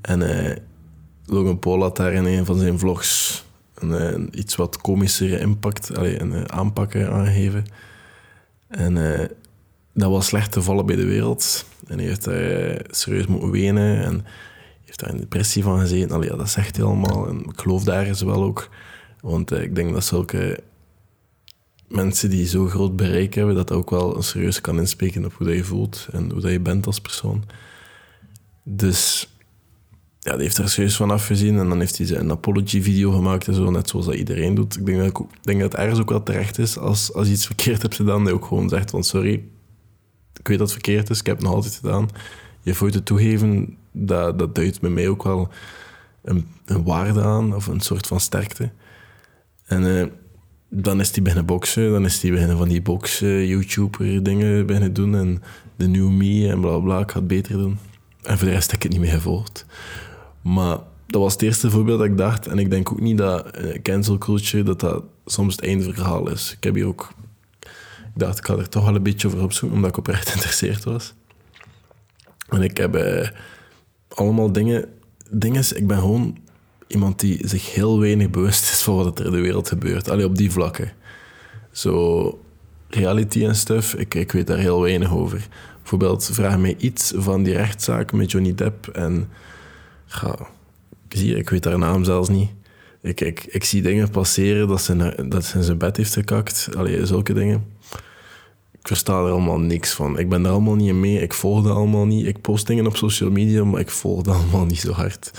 En 0.00 0.20
uh, 0.20 0.56
Logan 1.24 1.58
Paul 1.58 1.82
had 1.82 1.96
daar 1.96 2.12
in 2.12 2.24
een 2.24 2.44
van 2.44 2.58
zijn 2.58 2.78
vlogs 2.78 3.44
een, 3.74 4.38
iets 4.38 4.56
wat 4.56 4.80
komischere 4.80 5.38
impact, 5.38 5.96
allee, 5.96 6.20
een 6.20 6.32
uh, 6.32 6.42
aanpakken 6.44 7.10
aangegeven. 7.10 7.64
En 8.68 8.96
uh, 8.96 9.24
dat 9.92 10.10
was 10.10 10.26
slecht 10.26 10.52
te 10.52 10.62
vallen 10.62 10.86
bij 10.86 10.96
de 10.96 11.06
wereld. 11.06 11.66
En 11.86 11.98
hij 11.98 12.06
heeft 12.06 12.24
daar 12.24 12.80
serieus 12.90 13.26
moeten 13.26 13.50
wenen 13.50 14.04
en 14.04 14.24
heeft 14.84 15.00
daar 15.00 15.10
een 15.10 15.20
depressie 15.20 15.62
van 15.62 15.80
gezeten. 15.80 16.16
Allee, 16.16 16.36
dat 16.36 16.50
zegt 16.50 16.76
hij 16.76 16.84
allemaal. 16.84 17.28
En 17.28 17.38
ik 17.38 17.60
geloof 17.60 17.84
daar 17.84 18.06
eens 18.06 18.22
wel 18.22 18.42
ook. 18.42 18.68
Want 19.26 19.52
ik 19.52 19.74
denk 19.74 19.92
dat 19.92 20.04
zulke 20.04 20.58
mensen 21.88 22.30
die 22.30 22.46
zo 22.46 22.66
groot 22.66 22.96
bereik 22.96 23.34
hebben, 23.34 23.54
dat 23.54 23.72
ook 23.72 23.90
wel 23.90 24.22
serieus 24.22 24.60
kan 24.60 24.78
inspreken 24.78 25.24
op 25.24 25.32
hoe 25.32 25.46
dat 25.46 25.56
je 25.56 25.64
voelt 25.64 26.08
en 26.12 26.30
hoe 26.30 26.40
dat 26.40 26.50
je 26.50 26.60
bent 26.60 26.86
als 26.86 27.00
persoon. 27.00 27.44
Dus 28.62 29.28
ja, 30.18 30.32
die 30.32 30.42
heeft 30.42 30.58
er 30.58 30.68
serieus 30.68 30.96
van 30.96 31.10
afgezien 31.10 31.58
en 31.58 31.68
dan 31.68 31.78
heeft 31.78 31.98
hij 31.98 32.16
een 32.16 32.30
apology-video 32.30 33.10
gemaakt 33.10 33.48
en 33.48 33.54
zo, 33.54 33.70
net 33.70 33.88
zoals 33.88 34.06
dat 34.06 34.14
iedereen 34.14 34.54
doet. 34.54 34.76
Ik 34.76 34.86
denk 34.86 34.98
dat, 34.98 35.18
ik 35.18 35.42
denk 35.44 35.60
dat 35.60 35.72
het 35.72 35.80
ergens 35.80 36.00
ook 36.00 36.10
wel 36.10 36.22
terecht 36.22 36.58
is 36.58 36.78
als, 36.78 37.12
als 37.12 37.26
je 37.26 37.32
iets 37.32 37.46
verkeerd 37.46 37.82
hebt 37.82 37.94
gedaan, 37.94 38.18
dat 38.18 38.28
je 38.28 38.34
ook 38.34 38.46
gewoon 38.46 38.68
zegt 38.68 38.90
van 38.90 39.04
sorry, 39.04 39.32
ik 40.38 40.48
weet 40.48 40.58
dat 40.58 40.70
het 40.72 40.82
verkeerd 40.82 41.10
is, 41.10 41.18
ik 41.18 41.26
heb 41.26 41.36
het 41.36 41.44
nog 41.44 41.54
altijd 41.54 41.74
gedaan. 41.74 42.08
Je 42.62 42.74
fouten 42.74 43.02
toegeven, 43.02 43.76
dat, 43.92 44.38
dat 44.38 44.54
duidt 44.54 44.80
bij 44.80 44.90
mij 44.90 45.08
ook 45.08 45.22
wel 45.22 45.48
een, 46.22 46.46
een 46.64 46.84
waarde 46.84 47.22
aan 47.22 47.54
of 47.54 47.66
een 47.66 47.80
soort 47.80 48.06
van 48.06 48.20
sterkte. 48.20 48.70
En... 49.66 49.82
Uh, 49.82 50.06
dan 50.68 51.00
is 51.00 51.10
hij 51.10 51.22
beginnen 51.22 51.46
boksen. 51.46 51.90
Dan 51.90 52.04
is 52.04 52.22
hij 52.22 52.30
beginnen 52.30 52.56
van 52.56 52.68
die 52.68 52.82
boksen, 52.82 53.46
YouTuber 53.46 54.22
dingen 54.22 54.66
beginnen 54.66 54.92
doen. 54.92 55.14
En 55.14 55.42
de 55.76 55.86
new 55.86 56.10
me 56.10 56.48
en 56.48 56.60
bla 56.60 56.78
bla. 56.78 57.00
Ik 57.00 57.10
ga 57.10 57.18
het 57.18 57.28
beter 57.28 57.52
doen. 57.56 57.78
En 58.22 58.38
voor 58.38 58.46
de 58.46 58.52
rest 58.52 58.70
heb 58.70 58.76
ik 58.76 58.82
het 58.82 58.92
niet 58.92 59.00
meer 59.00 59.10
gevolgd. 59.10 59.66
Maar 60.42 60.78
dat 61.06 61.20
was 61.22 61.32
het 61.32 61.42
eerste 61.42 61.70
voorbeeld 61.70 61.98
dat 61.98 62.06
ik 62.06 62.16
dacht. 62.16 62.46
En 62.46 62.58
ik 62.58 62.70
denk 62.70 62.92
ook 62.92 63.00
niet 63.00 63.18
dat 63.18 63.58
uh, 63.58 63.82
cancel 63.82 64.18
culture 64.18 64.62
dat 64.62 64.80
dat 64.80 65.04
soms 65.26 65.56
het 65.56 65.64
einde 65.64 65.92
verhaal 65.92 66.30
is. 66.30 66.52
Ik 66.52 66.64
heb 66.64 66.74
hier 66.74 66.86
ook... 66.86 67.12
Ik 67.60 68.22
dacht, 68.22 68.38
ik 68.38 68.46
ga 68.46 68.56
er 68.56 68.68
toch 68.68 68.84
wel 68.84 68.94
een 68.94 69.02
beetje 69.02 69.26
over 69.26 69.42
opzoeken, 69.42 69.76
omdat 69.76 69.90
ik 69.90 69.96
oprecht 69.96 70.28
geïnteresseerd 70.30 70.84
was. 70.84 71.14
En 72.48 72.62
ik 72.62 72.76
heb 72.76 72.96
uh, 72.96 73.28
allemaal 74.08 74.52
dingen... 74.52 74.84
Dingen, 75.30 75.64
ik 75.76 75.86
ben 75.86 75.98
gewoon 75.98 76.38
iemand 76.86 77.20
die 77.20 77.48
zich 77.48 77.74
heel 77.74 78.00
weinig 78.00 78.30
bewust 78.30 78.70
is 78.70 78.82
van 78.82 78.94
wat 78.94 79.18
er 79.18 79.24
in 79.24 79.30
de 79.30 79.40
wereld 79.40 79.68
gebeurt. 79.68 80.10
Alleen 80.10 80.26
op 80.26 80.36
die 80.36 80.50
vlakken. 80.50 80.92
Zo 81.70 82.40
reality 82.88 83.44
en 83.44 83.56
stuff, 83.56 83.94
ik, 83.94 84.14
ik 84.14 84.32
weet 84.32 84.46
daar 84.46 84.58
heel 84.58 84.80
weinig 84.80 85.14
over. 85.14 85.48
Bijvoorbeeld, 85.78 86.30
vraag 86.32 86.58
mij 86.58 86.74
iets 86.78 87.12
van 87.16 87.42
die 87.42 87.54
rechtszaak 87.54 88.12
met 88.12 88.30
Johnny 88.30 88.54
Depp 88.54 88.88
en... 88.88 89.28
Ga, 90.06 90.48
zie, 91.08 91.36
ik 91.36 91.50
weet 91.50 91.64
haar 91.64 91.78
naam 91.78 92.04
zelfs 92.04 92.28
niet. 92.28 92.50
Ik, 93.02 93.20
ik, 93.20 93.44
ik 93.44 93.64
zie 93.64 93.82
dingen 93.82 94.10
passeren 94.10 94.68
dat 94.68 94.82
ze, 94.82 95.24
dat 95.28 95.44
ze 95.44 95.56
in 95.56 95.64
zijn 95.64 95.78
bed 95.78 95.96
heeft 95.96 96.12
gekakt. 96.12 96.68
Allee, 96.76 97.06
zulke 97.06 97.32
dingen. 97.32 97.64
Ik 98.72 98.86
versta 98.92 99.12
er 99.12 99.30
allemaal 99.30 99.60
niks 99.60 99.92
van. 99.92 100.18
Ik 100.18 100.28
ben 100.28 100.44
er 100.44 100.50
allemaal 100.50 100.74
niet 100.74 100.94
mee. 100.94 101.20
Ik 101.20 101.32
volg 101.32 101.62
dat 101.62 101.76
allemaal 101.76 102.06
niet. 102.06 102.26
Ik 102.26 102.40
post 102.40 102.66
dingen 102.66 102.86
op 102.86 102.96
social 102.96 103.30
media, 103.30 103.64
maar 103.64 103.80
ik 103.80 103.90
volg 103.90 104.22
dat 104.22 104.34
allemaal 104.34 104.64
niet 104.64 104.80
zo 104.80 104.92
hard. 104.92 105.30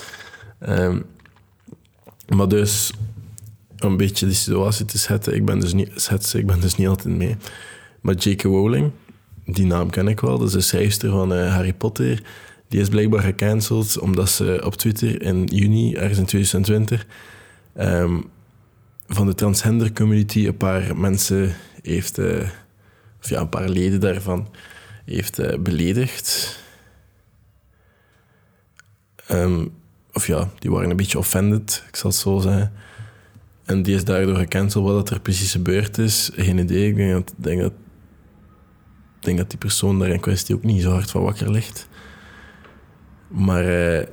Um, 0.70 1.06
maar 2.36 2.48
dus, 2.48 2.92
een 3.78 3.98
beetje 3.98 4.26
die 4.26 4.36
situatie 4.36 4.86
te 4.86 4.98
zetten, 4.98 5.36
ik 5.36 5.46
ben 5.46 5.60
dus 5.60 5.74
niet, 5.74 5.92
schetsen, 5.96 6.40
ik 6.40 6.46
ben 6.46 6.60
dus 6.60 6.76
niet 6.76 6.88
altijd 6.88 7.16
mee. 7.16 7.36
Maar 8.02 8.16
J.K. 8.16 8.42
Rowling, 8.42 8.92
die 9.46 9.66
naam 9.66 9.90
ken 9.90 10.08
ik 10.08 10.20
wel, 10.20 10.38
dat 10.38 10.48
is 10.48 10.54
de 10.54 10.62
schrijfster 10.62 11.10
van 11.10 11.34
uh, 11.34 11.54
Harry 11.54 11.74
Potter. 11.74 12.24
Die 12.68 12.80
is 12.80 12.90
blijkbaar 12.90 13.22
gecanceld 13.22 14.00
omdat 14.00 14.30
ze 14.30 14.62
op 14.66 14.76
Twitter 14.76 15.22
in 15.22 15.44
juni, 15.44 15.94
ergens 15.94 16.18
in 16.18 16.26
2020, 16.26 17.06
um, 17.78 17.84
ehm, 17.84 18.22
van 19.08 19.28
de 19.28 19.34
transgender 19.34 19.94
community 19.94 20.48
een 20.48 20.58
paar 20.58 20.98
mensen 20.98 21.56
heeft, 21.82 22.20
uh, 22.20 22.50
of 23.20 23.30
ja, 23.30 23.40
een 23.40 23.50
paar 23.50 23.70
leden 23.70 24.00
daarvan, 24.00 24.50
heeft 25.06 25.40
uh, 25.40 25.58
beledigd. 25.58 26.60
Um, 29.32 29.77
of 30.18 30.28
ja, 30.28 30.50
die 30.60 30.72
waren 30.72 30.90
een 30.90 30.98
beetje 30.98 31.18
offended, 31.18 31.84
ik 31.88 31.96
zal 31.96 32.10
het 32.10 32.19
zo 32.19 32.40
zeggen. 32.40 32.72
En 33.66 33.84
die 33.84 33.96
is 33.96 34.04
daardoor 34.04 34.36
gecanceld. 34.36 34.86
Wat 34.86 35.10
er 35.10 35.19
precies 35.19 35.52
gebeurd 35.52 35.98
is, 35.98 36.31
geen 36.34 36.58
idee. 36.58 36.90
Ik 36.90 36.96
denk 36.96 37.12
dat, 37.12 37.34
denk 37.36 37.62
dat, 37.62 37.74
denk 39.19 39.38
dat 39.38 39.50
die 39.50 39.60
persoon 39.60 40.00
daar 40.00 40.10
in 40.10 40.19
kwestie 40.19 40.56
ook 40.56 40.64
niet 40.64 40.81
zo 40.81 40.92
hard 40.92 41.12
van 41.12 41.22
wakker 41.22 41.52
ligt. 41.52 41.88
Maar 43.28 43.66
eh, 43.66 44.08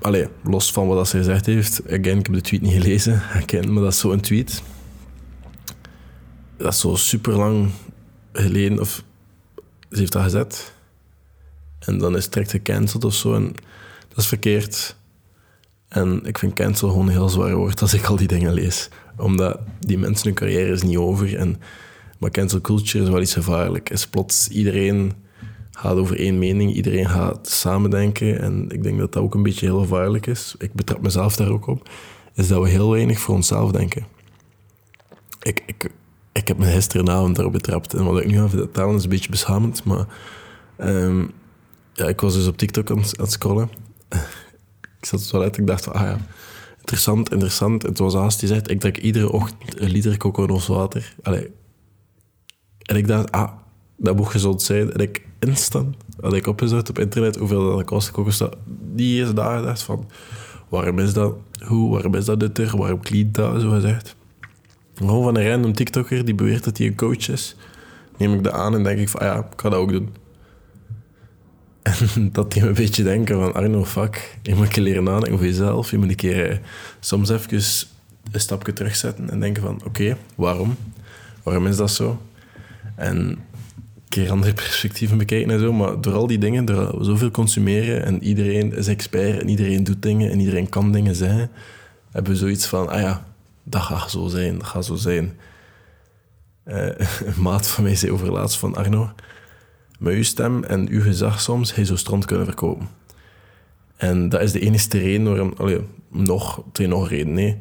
allez, 0.00 0.26
los 0.44 0.72
van 0.72 0.86
wat 0.86 1.08
ze 1.08 1.16
gezegd 1.16 1.46
heeft, 1.46 1.82
again, 1.86 2.18
ik 2.18 2.26
heb 2.26 2.34
de 2.34 2.40
tweet 2.40 2.62
niet 2.62 2.82
gelezen, 2.82 3.22
again, 3.42 3.72
maar 3.72 3.82
dat 3.82 3.92
is 3.92 3.98
zo'n 3.98 4.20
tweet. 4.20 4.62
Dat 6.56 6.72
is 6.72 6.80
zo 6.80 6.94
super 6.94 7.36
lang 7.36 7.70
geleden, 8.32 8.80
of 8.80 9.04
ze 9.90 9.98
heeft 9.98 10.12
dat 10.12 10.22
gezet. 10.22 10.74
En 11.78 11.98
dan 11.98 12.16
is 12.16 12.24
het 12.24 12.32
direct 12.32 12.50
gecanceld 12.50 13.04
of 13.04 13.14
zo. 13.14 13.34
En 13.34 13.54
dat 14.08 14.18
is 14.18 14.26
verkeerd. 14.26 14.96
En 15.90 16.20
ik 16.24 16.38
vind 16.38 16.54
cancel 16.54 16.88
gewoon 16.88 17.06
een 17.06 17.12
heel 17.12 17.28
zwaar 17.28 17.54
woord 17.54 17.80
als 17.80 17.94
ik 17.94 18.06
al 18.06 18.16
die 18.16 18.26
dingen 18.26 18.52
lees. 18.52 18.88
Omdat 19.16 19.58
die 19.80 19.98
mensen 19.98 20.26
hun 20.26 20.34
carrière 20.34 20.72
is 20.72 20.82
niet 20.82 20.96
over. 20.96 21.36
En, 21.36 21.60
maar 22.18 22.30
cancel 22.30 22.60
culture 22.60 23.04
is 23.04 23.10
wel 23.10 23.20
iets 23.20 23.32
gevaarlijk. 23.32 23.90
Is 23.90 24.06
plots 24.06 24.48
iedereen 24.48 25.12
gaat 25.70 25.96
over 25.96 26.18
één 26.18 26.38
mening, 26.38 26.74
iedereen 26.74 27.08
gaat 27.08 27.48
samendenken. 27.48 28.40
En 28.40 28.70
ik 28.70 28.82
denk 28.82 28.98
dat 28.98 29.12
dat 29.12 29.22
ook 29.22 29.34
een 29.34 29.42
beetje 29.42 29.66
heel 29.66 29.80
gevaarlijk 29.80 30.26
is. 30.26 30.54
Ik 30.58 30.72
betrap 30.72 31.02
mezelf 31.02 31.36
daar 31.36 31.50
ook 31.50 31.66
op. 31.66 31.88
Is 32.34 32.48
dat 32.48 32.62
we 32.62 32.68
heel 32.68 32.90
weinig 32.90 33.18
voor 33.18 33.34
onszelf 33.34 33.70
denken. 33.72 34.06
Ik, 35.42 35.62
ik, 35.66 35.90
ik 36.32 36.48
heb 36.48 36.58
me 36.58 36.64
gisteravond 36.64 37.34
daarop 37.34 37.52
betrapt. 37.52 37.94
En 37.94 38.04
wat 38.04 38.20
ik 38.20 38.26
nu 38.26 38.36
ga 38.36 38.48
vertellen 38.48 38.96
is 38.96 39.02
een 39.02 39.08
beetje 39.08 39.30
beschamend. 39.30 39.84
Maar 39.84 40.06
um, 40.78 41.30
ja, 41.92 42.06
ik 42.06 42.20
was 42.20 42.34
dus 42.34 42.46
op 42.46 42.56
TikTok 42.56 42.90
aan 42.90 42.98
het 42.98 43.32
scrollen 43.32 43.70
ik 45.00 45.06
zat 45.06 45.20
zo 45.20 45.40
uit, 45.40 45.56
ik 45.56 45.66
dacht 45.66 45.84
van, 45.84 45.92
ah 45.92 46.00
ja, 46.00 46.18
interessant, 46.78 47.30
interessant. 47.30 47.82
Het 47.82 47.98
was 47.98 48.14
haast 48.14 48.40
die 48.40 48.48
zegt, 48.48 48.70
ik 48.70 48.80
drink 48.80 48.96
iedere 48.96 49.32
ochtend 49.32 49.80
een 49.80 49.90
liter 49.90 50.16
kokoswater. 50.16 51.14
Allee. 51.22 51.50
En 52.82 52.96
ik 52.96 53.06
dacht, 53.06 53.32
ah, 53.32 53.52
dat 53.96 54.16
moet 54.16 54.28
gezond 54.28 54.62
zijn. 54.62 54.92
En 54.92 55.00
ik 55.00 55.26
instant 55.38 55.96
had 56.20 56.34
ik 56.34 56.46
opgezocht 56.46 56.88
op 56.88 56.98
internet 56.98 57.36
hoeveel 57.36 57.76
dat 57.76 57.84
kost 57.84 58.10
kokoswater. 58.10 58.58
Die 58.94 59.22
is 59.22 59.34
daar 59.34 59.58
gedacht 59.58 59.82
van, 59.82 60.08
waarom 60.68 60.98
is 60.98 61.12
dat? 61.12 61.34
Hoe, 61.66 61.90
waarom 61.90 62.14
is 62.14 62.24
dat 62.24 62.38
nuttig? 62.38 62.72
Waarom 62.72 63.00
clean 63.00 63.28
dat, 63.32 63.60
zo 63.60 63.70
gezegd. 63.70 64.16
Gewoon 64.94 65.22
van 65.22 65.36
een 65.36 65.48
random 65.48 65.72
TikToker 65.72 66.24
die 66.24 66.34
beweert 66.34 66.64
dat 66.64 66.78
hij 66.78 66.86
een 66.86 66.96
coach 66.96 67.28
is, 67.28 67.56
neem 68.16 68.34
ik 68.34 68.44
dat 68.44 68.52
aan 68.52 68.74
en 68.74 68.82
denk 68.82 68.98
ik 68.98 69.08
van, 69.08 69.20
ah 69.20 69.26
ja, 69.26 69.38
ik 69.38 69.60
ga 69.60 69.68
dat 69.68 69.78
ook 69.78 69.90
doen. 69.90 70.08
En 71.82 72.32
dat 72.32 72.52
die 72.52 72.62
een 72.62 72.74
beetje 72.74 73.02
denken 73.02 73.38
van 73.38 73.54
Arno, 73.54 73.84
fuck, 73.84 74.36
je 74.42 74.54
moet 74.54 74.68
keer 74.68 74.82
leren 74.82 75.04
nadenken 75.04 75.32
over 75.32 75.46
jezelf. 75.46 75.90
Je 75.90 75.98
moet 75.98 76.08
een 76.08 76.16
keer 76.16 76.50
eh, 76.50 76.58
soms 77.00 77.30
even 77.30 77.60
een 78.32 78.40
stapje 78.40 78.72
terugzetten 78.72 79.30
en 79.30 79.40
denken 79.40 79.62
van 79.62 79.80
oké, 79.84 80.16
waarom? 80.34 80.76
Waarom 81.42 81.66
is 81.66 81.76
dat 81.76 81.90
zo? 81.90 82.22
En 82.94 83.16
een 83.16 83.38
keer 84.08 84.30
andere 84.30 84.54
perspectieven 84.62 85.18
bekijken 85.18 85.50
en 85.50 85.60
zo. 85.60 85.72
Maar 85.72 86.00
door 86.00 86.14
al 86.14 86.26
die 86.26 86.38
dingen, 86.38 86.64
door 86.64 87.04
zoveel 87.04 87.30
consumeren 87.30 88.04
en 88.04 88.22
iedereen 88.22 88.74
is 88.74 88.86
expert 88.86 89.40
en 89.40 89.48
iedereen 89.48 89.84
doet 89.84 90.02
dingen 90.02 90.30
en 90.30 90.40
iedereen 90.40 90.68
kan 90.68 90.92
dingen 90.92 91.14
zijn, 91.14 91.50
hebben 92.10 92.32
we 92.32 92.38
zoiets 92.38 92.66
van, 92.66 92.88
ah 92.88 93.00
ja, 93.00 93.26
dat 93.62 93.82
gaat 93.82 94.10
zo 94.10 94.28
zijn, 94.28 94.58
dat 94.58 94.66
gaat 94.66 94.84
zo 94.84 94.94
zijn. 94.94 95.38
Uh, 96.66 96.86
een 97.34 97.42
maat 97.42 97.66
van 97.66 97.84
mij 97.84 97.96
zei 97.96 98.12
overlaatst 98.12 98.58
van 98.58 98.74
Arno, 98.74 99.12
met 100.00 100.14
uw 100.14 100.22
stem 100.22 100.64
en 100.64 100.88
uw 100.88 101.02
gezag 101.02 101.40
soms 101.40 101.74
hij 101.74 101.84
zo 101.84 101.96
strand 101.96 102.24
kunnen 102.24 102.46
verkopen. 102.46 102.88
En 103.96 104.28
dat 104.28 104.40
is 104.40 104.52
de 104.52 104.60
enige 104.60 104.98
reden 104.98 105.24
waarom... 105.24 105.54
Allee, 105.56 105.80
nog, 106.08 106.62
twee 106.72 106.86
nog 106.86 107.08
reden, 107.08 107.32
nee. 107.32 107.58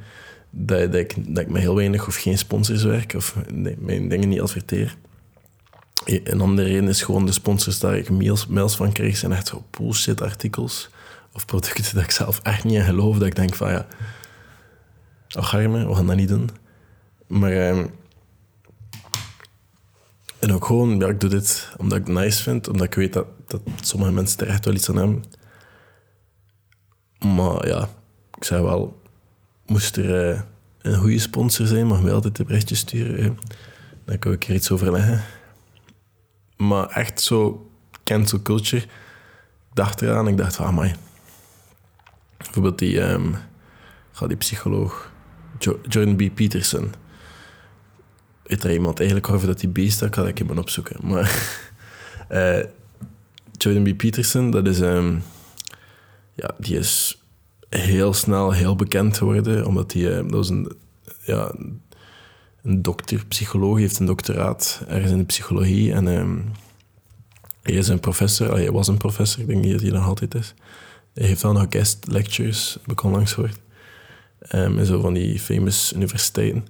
Dat, 0.50 0.92
dat, 0.92 1.02
ik, 1.02 1.34
dat 1.34 1.44
ik 1.44 1.50
met 1.50 1.62
heel 1.62 1.76
weinig 1.76 2.08
of 2.08 2.16
geen 2.16 2.38
sponsors 2.38 2.84
werk 2.84 3.14
of 3.14 3.36
mijn 3.78 4.08
dingen 4.08 4.30
niet 4.30 4.42
adverteer. 4.42 4.96
Een 6.06 6.42
andere 6.42 6.68
reden 6.68 6.88
is 6.88 7.02
gewoon 7.02 7.26
de 7.26 7.32
sponsors 7.32 7.80
daar 7.80 7.98
ik 7.98 8.10
mails, 8.10 8.48
mails 8.48 8.76
van 8.76 8.92
krijg, 8.92 9.18
zijn 9.18 9.32
echt 9.32 9.54
bullshit 9.78 10.22
artikels 10.22 10.90
of 11.34 11.46
producten 11.46 11.96
dat 11.96 12.04
ik 12.04 12.12
zelf 12.12 12.40
echt 12.44 12.64
niet 12.64 12.76
in 12.76 12.84
geloof. 12.84 13.18
Dat 13.18 13.28
ik 13.28 13.36
denk 13.36 13.56
van 13.56 13.72
ja, 13.72 13.88
ach 15.30 15.56
arme, 15.56 15.88
we 15.88 15.96
gaan 15.96 16.08
dat 16.08 16.16
niet 16.16 16.28
doen. 16.28 16.50
Maar 17.28 17.52
ehm, 17.52 17.86
en 20.40 20.54
ook 20.54 20.66
gewoon, 20.66 21.00
ja, 21.00 21.08
ik 21.08 21.20
doe 21.20 21.30
dit 21.30 21.74
omdat 21.78 21.98
ik 21.98 22.08
het 22.08 22.16
nice 22.16 22.44
vind, 22.44 22.68
omdat 22.68 22.86
ik 22.86 22.94
weet 22.94 23.14
dat, 23.14 23.28
dat 23.48 23.62
sommige 23.82 24.12
mensen 24.12 24.40
er 24.40 24.48
echt 24.48 24.66
wel 24.66 24.74
iets 24.74 24.90
aan 24.90 24.96
hebben. 24.96 25.24
Maar 27.20 27.68
ja, 27.68 27.90
ik 28.38 28.44
zei 28.44 28.64
wel, 28.64 29.02
moest 29.66 29.98
er 29.98 30.30
eh, 30.32 30.42
een 30.82 31.00
goede 31.00 31.20
sponsor 31.20 31.68
zijn, 31.68 31.88
mag 31.88 32.02
mij 32.02 32.14
altijd 32.14 32.40
een 32.40 32.46
berichtje 32.46 32.76
sturen. 32.76 33.38
Dan 34.06 34.20
kan 34.20 34.32
ik 34.32 34.48
er 34.48 34.54
iets 34.54 34.72
over 34.72 34.92
leggen. 34.92 35.24
Maar 36.58 36.88
echt 36.88 37.22
zo 37.22 37.70
cancel 38.04 38.42
culture. 38.42 38.82
Ik 38.82 38.90
dacht 39.74 40.02
eraan, 40.02 40.28
ik 40.28 40.38
dacht 40.38 40.56
van, 40.56 40.66
amai. 40.66 40.96
Bijvoorbeeld 42.38 42.80
die, 42.80 43.02
um, 43.02 43.36
die 44.28 44.38
psycholoog, 44.38 45.12
Jordan 45.88 46.16
B. 46.16 46.36
Peterson. 46.36 46.94
Weet 48.50 48.64
er 48.64 48.72
iemand 48.72 49.00
eigenlijk 49.00 49.30
over 49.30 49.48
dat 49.48 49.60
die 49.60 49.70
beest 49.70 50.10
kan 50.10 50.28
ik 50.28 50.38
hem 50.38 50.58
opzoeken. 50.58 50.96
Maar 51.02 51.58
uh, 52.32 52.64
Jordan 53.58 53.84
B. 53.84 53.98
Peterson, 53.98 54.52
dat 54.52 54.68
is, 54.68 54.80
um, 54.80 55.24
ja, 56.36 56.56
die 56.58 56.78
is 56.78 57.22
heel 57.70 58.14
snel 58.14 58.52
heel 58.52 58.76
bekend 58.76 59.18
geworden, 59.18 59.66
omdat 59.66 59.94
hij, 59.94 60.04
dat 60.04 60.32
was 60.32 60.50
een, 60.50 60.72
ja, 61.22 61.56
een 62.64 62.82
dokter, 62.82 63.26
psycholoog, 63.28 63.78
heeft 63.78 64.00
een 64.00 64.06
doctoraat 64.06 64.84
ergens 64.88 65.12
in 65.12 65.18
de 65.18 65.24
psychologie. 65.24 65.94
En 65.94 66.08
um, 66.08 66.52
hij 67.62 67.74
is 67.74 67.88
een 67.88 68.00
professor, 68.00 68.52
hij 68.52 68.72
was 68.72 68.88
een 68.88 68.98
professor, 68.98 69.42
ik 69.42 69.48
denk 69.48 69.64
niet 69.64 69.72
dat 69.72 69.82
hij 69.82 69.92
nog 69.92 70.06
altijd 70.06 70.36
is. 70.36 70.54
Hij 71.14 71.28
heeft 71.28 71.42
wel 71.42 71.54
nog 71.54 71.66
guest 71.70 72.08
lectures, 72.08 72.78
heb 72.82 72.92
ik 72.92 73.04
onlangs 73.04 73.34
gehoord. 73.34 73.60
Um, 74.56 74.80
in 74.80 74.86
zo 74.86 75.02
van 75.02 75.14
die 75.14 75.40
famous 75.40 75.94
universiteiten. 75.94 76.68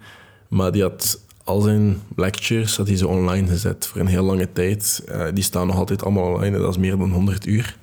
Maar 0.48 0.72
die 0.72 0.82
had 0.82 1.28
al 1.50 1.62
zijn 1.62 2.02
lectures 2.16 2.78
had 2.78 2.88
hij 2.88 2.98
zo 2.98 3.08
online 3.08 3.48
gezet 3.48 3.88
voor 3.88 4.02
een 4.02 4.08
heel 4.08 4.24
lange 4.24 4.52
tijd. 4.52 5.04
Uh, 5.10 5.26
die 5.34 5.44
staan 5.44 5.68
nog 5.68 5.76
altijd 5.76 6.04
allemaal 6.04 6.34
online, 6.34 6.58
dat 6.58 6.70
is 6.70 6.78
meer 6.78 6.98
dan 6.98 7.12
100 7.12 7.46
uur. 7.46 7.78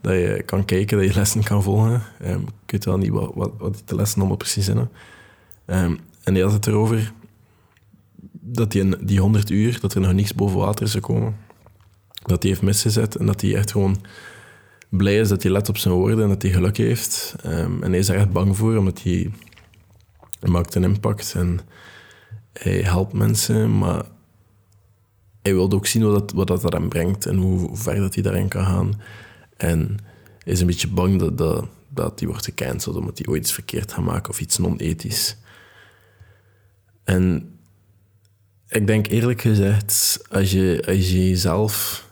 Dat 0.00 0.12
je 0.12 0.42
kan 0.44 0.64
kijken, 0.64 0.98
dat 0.98 1.06
je 1.06 1.14
lessen 1.14 1.42
kan 1.42 1.62
volgen. 1.62 2.02
Um, 2.24 2.42
ik 2.42 2.70
weet 2.70 2.84
wel 2.84 2.98
niet 2.98 3.10
wat, 3.10 3.32
wat, 3.34 3.82
de 3.84 3.94
lessen 3.94 4.18
allemaal 4.18 4.36
precies 4.36 4.64
zijn. 4.64 4.78
Um, 4.78 5.98
en 6.22 6.34
hij 6.34 6.42
had 6.42 6.52
het 6.52 6.66
erover 6.66 7.12
dat 8.32 8.72
die, 8.72 9.04
die 9.04 9.20
100 9.20 9.50
uur, 9.50 9.80
dat 9.80 9.94
er 9.94 10.00
nog 10.00 10.12
niks 10.12 10.34
boven 10.34 10.58
water 10.58 10.84
is 10.84 10.92
gekomen. 10.92 11.36
Dat 12.22 12.42
hij 12.42 12.50
heeft 12.50 12.62
misgezet 12.62 13.16
en 13.16 13.26
dat 13.26 13.40
hij 13.40 13.54
echt 13.54 13.70
gewoon 13.70 14.00
blij 14.88 15.18
is 15.18 15.28
dat 15.28 15.42
hij 15.42 15.52
let 15.52 15.68
op 15.68 15.76
zijn 15.78 15.94
woorden 15.94 16.22
en 16.22 16.28
dat 16.28 16.42
hij 16.42 16.50
geluk 16.50 16.76
heeft. 16.76 17.34
Um, 17.46 17.82
en 17.82 17.90
hij 17.90 17.98
is 17.98 18.08
er 18.08 18.16
echt 18.16 18.32
bang 18.32 18.56
voor, 18.56 18.76
omdat 18.76 19.02
hij 19.02 19.30
maakt 20.40 20.74
een 20.74 20.84
impact 20.84 21.34
en 21.34 21.60
hij 22.52 22.80
helpt 22.80 23.12
mensen, 23.12 23.78
maar 23.78 24.04
hij 25.42 25.54
wil 25.54 25.72
ook 25.72 25.86
zien 25.86 26.02
wat 26.02 26.28
dat, 26.28 26.48
wat 26.48 26.62
dat 26.62 26.88
brengt 26.88 27.26
en 27.26 27.36
hoe 27.36 27.76
ver 27.76 27.96
dat 27.96 28.14
hij 28.14 28.22
daarin 28.22 28.48
kan 28.48 28.64
gaan. 28.64 29.00
En 29.56 29.98
is 30.44 30.60
een 30.60 30.66
beetje 30.66 30.88
bang 30.88 31.18
dat, 31.18 31.38
dat, 31.38 31.66
dat 31.88 32.18
hij 32.18 32.28
wordt 32.28 32.44
gecanceld 32.44 32.96
omdat 32.96 33.18
hij 33.18 33.26
ooit 33.26 33.42
iets 33.42 33.52
verkeerd 33.52 33.92
gaat 33.92 34.04
maken 34.04 34.30
of 34.30 34.40
iets 34.40 34.58
non-ethisch. 34.58 35.36
En 37.04 37.52
ik 38.68 38.86
denk 38.86 39.06
eerlijk 39.06 39.40
gezegd, 39.40 40.22
als 40.30 40.50
je, 40.50 40.82
als 40.86 41.10
je 41.10 41.28
jezelf 41.28 42.06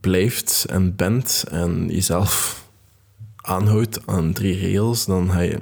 blijft 0.00 0.64
en 0.68 0.96
bent 0.96 1.44
en 1.50 1.88
jezelf 1.88 2.62
aanhoudt 3.36 4.06
aan 4.06 4.32
drie 4.32 4.58
regels, 4.58 5.04
dan 5.04 5.30
ga 5.30 5.40
je... 5.40 5.58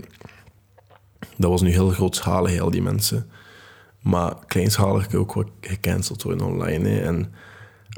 Dat 1.36 1.50
was 1.50 1.62
nu 1.62 1.70
heel 1.70 1.90
grootschalig, 1.90 2.60
al 2.60 2.70
die 2.70 2.82
mensen. 2.82 3.30
Maar 4.06 4.34
kleinschalig 4.46 5.06
kan 5.06 5.20
ook 5.20 5.34
wel 5.34 5.50
gecanceld 5.60 6.22
worden 6.22 6.46
online. 6.46 7.00
En 7.00 7.32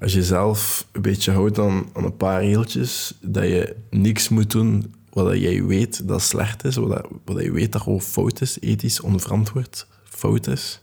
als 0.03 0.13
je 0.13 0.23
zelf 0.23 0.87
een 0.93 1.03
beetje 1.03 1.33
houdt 1.33 1.59
aan, 1.59 1.87
een 1.95 2.17
paar 2.17 2.41
regeltjes, 2.41 3.15
dat 3.21 3.45
je 3.45 3.77
niks 3.91 4.29
moet 4.29 4.51
doen 4.51 4.95
wat 5.11 5.39
jij 5.39 5.65
weet 5.65 6.09
dat 6.09 6.23
slecht 6.23 6.65
is, 6.65 6.77
wat, 6.77 7.09
wat 7.25 7.43
je 7.43 7.53
weet 7.53 7.73
dat 7.73 7.83
gewoon 7.83 8.01
fout 8.01 8.41
is, 8.41 8.61
ethisch 8.61 9.01
onverantwoord 9.01 9.87
fout 10.05 10.47
is. 10.47 10.83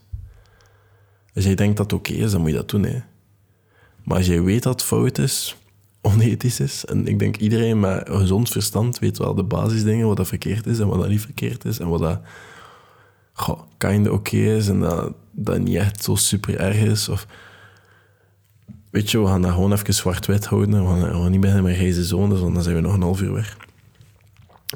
Als 1.34 1.44
jij 1.44 1.54
denkt 1.54 1.76
dat 1.76 1.90
het 1.90 2.00
oké 2.00 2.12
is, 2.12 2.30
dan 2.30 2.40
moet 2.40 2.50
je 2.50 2.56
dat 2.56 2.70
doen. 2.70 2.84
Hè. 2.84 3.00
Maar 4.04 4.16
als 4.16 4.26
jij 4.26 4.42
weet 4.42 4.62
dat 4.62 4.72
het 4.72 4.82
fout 4.82 5.18
is, 5.18 5.56
onethisch 6.00 6.60
is, 6.60 6.84
en 6.84 7.06
ik 7.06 7.18
denk 7.18 7.36
iedereen 7.36 7.80
met 7.80 8.08
gezond 8.10 8.48
verstand 8.48 8.98
weet 8.98 9.18
wel 9.18 9.34
de 9.34 9.44
basisdingen, 9.44 10.06
wat 10.06 10.16
dat 10.16 10.28
verkeerd 10.28 10.66
is 10.66 10.78
en 10.78 10.86
wat 10.86 10.98
dat 10.98 11.08
niet 11.08 11.20
verkeerd 11.20 11.64
is, 11.64 11.78
en 11.78 11.88
wat 11.88 12.00
dat 12.00 12.20
goh, 13.36 13.60
oké 14.10 14.36
is 14.36 14.68
en 14.68 14.80
dat 14.80 15.12
dat 15.30 15.58
niet 15.58 15.76
echt 15.76 16.04
zo 16.04 16.14
super 16.14 16.58
erg 16.58 16.76
is. 16.76 17.08
Of, 17.08 17.26
weet 18.90 19.10
je, 19.10 19.20
we 19.20 19.26
gaan 19.26 19.42
dat 19.42 19.52
gewoon 19.52 19.72
even 19.72 19.94
zwart-wit 19.94 20.46
houden. 20.46 21.00
We 21.00 21.12
gaan 21.12 21.30
niet 21.30 21.40
beginnen 21.40 21.64
met 21.64 21.76
grijze 21.76 22.04
zones, 22.04 22.40
want 22.40 22.54
dan 22.54 22.62
zijn 22.62 22.74
we 22.74 22.80
nog 22.80 22.94
een 22.94 23.02
half 23.02 23.20
uur 23.20 23.32
weg. 23.32 23.56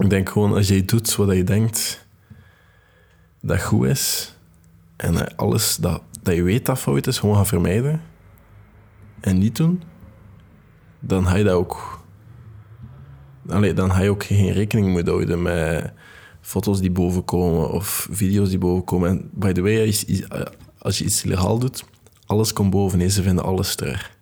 Ik 0.00 0.10
denk 0.10 0.28
gewoon, 0.28 0.54
als 0.54 0.68
jij 0.68 0.84
doet 0.84 1.16
wat 1.16 1.36
je 1.36 1.44
denkt 1.44 2.06
dat 3.40 3.62
goed 3.62 3.86
is, 3.86 4.34
en 4.96 5.36
alles 5.36 5.76
dat, 5.76 6.02
dat 6.22 6.34
je 6.34 6.42
weet 6.42 6.66
dat 6.66 6.78
fout 6.78 7.06
is, 7.06 7.18
gewoon 7.18 7.36
gaan 7.36 7.46
vermijden, 7.46 8.02
en 9.20 9.38
niet 9.38 9.56
doen, 9.56 9.82
dan 10.98 11.26
ga 11.26 11.36
je 11.36 11.44
dat 11.44 11.54
ook... 11.54 11.98
Allee, 13.48 13.72
dan 13.72 13.92
ga 13.92 14.00
je 14.00 14.10
ook 14.10 14.24
geen 14.24 14.52
rekening 14.52 14.90
moeten 14.90 15.12
houden 15.12 15.42
met 15.42 15.92
foto's 16.40 16.80
die 16.80 16.90
bovenkomen 16.90 17.70
of 17.70 18.08
video's 18.10 18.48
die 18.48 18.58
bovenkomen. 18.58 19.08
En 19.08 19.30
by 19.32 19.52
the 19.52 19.62
way, 19.62 19.94
als 20.78 20.98
je 20.98 21.04
iets 21.04 21.22
legaal 21.22 21.58
doet, 21.58 21.84
alles 22.26 22.52
komt 22.52 22.70
boven 22.70 23.00
en 23.00 23.10
ze 23.10 23.22
vinden 23.22 23.44
alles 23.44 23.74
terug. 23.74 24.16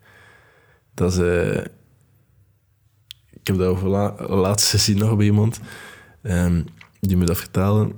Dat 0.95 1.13
is... 1.13 1.19
Uh, 1.19 1.65
ik 3.31 3.47
heb 3.47 3.59
dat 3.59 3.67
over 3.67 3.89
la 3.89 4.15
laatst 4.29 4.71
gezien 4.71 4.99
nog 4.99 5.17
bij 5.17 5.27
iemand 5.27 5.61
um, 6.23 6.65
die 7.01 7.17
me 7.17 7.25
dat 7.25 7.37
vertelde. 7.37 7.91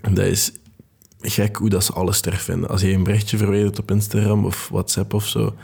Dat 0.00 0.18
is 0.18 0.52
gek 1.20 1.56
hoe 1.56 1.68
dat 1.68 1.84
ze 1.84 1.92
alles 1.92 2.20
terugvinden. 2.20 2.68
Als 2.68 2.80
je 2.80 2.92
een 2.92 3.02
berichtje 3.02 3.36
verwijdert 3.36 3.78
op 3.78 3.90
Instagram 3.90 4.44
of 4.44 4.68
WhatsApp 4.68 5.14
of 5.14 5.26
zo, 5.26 5.54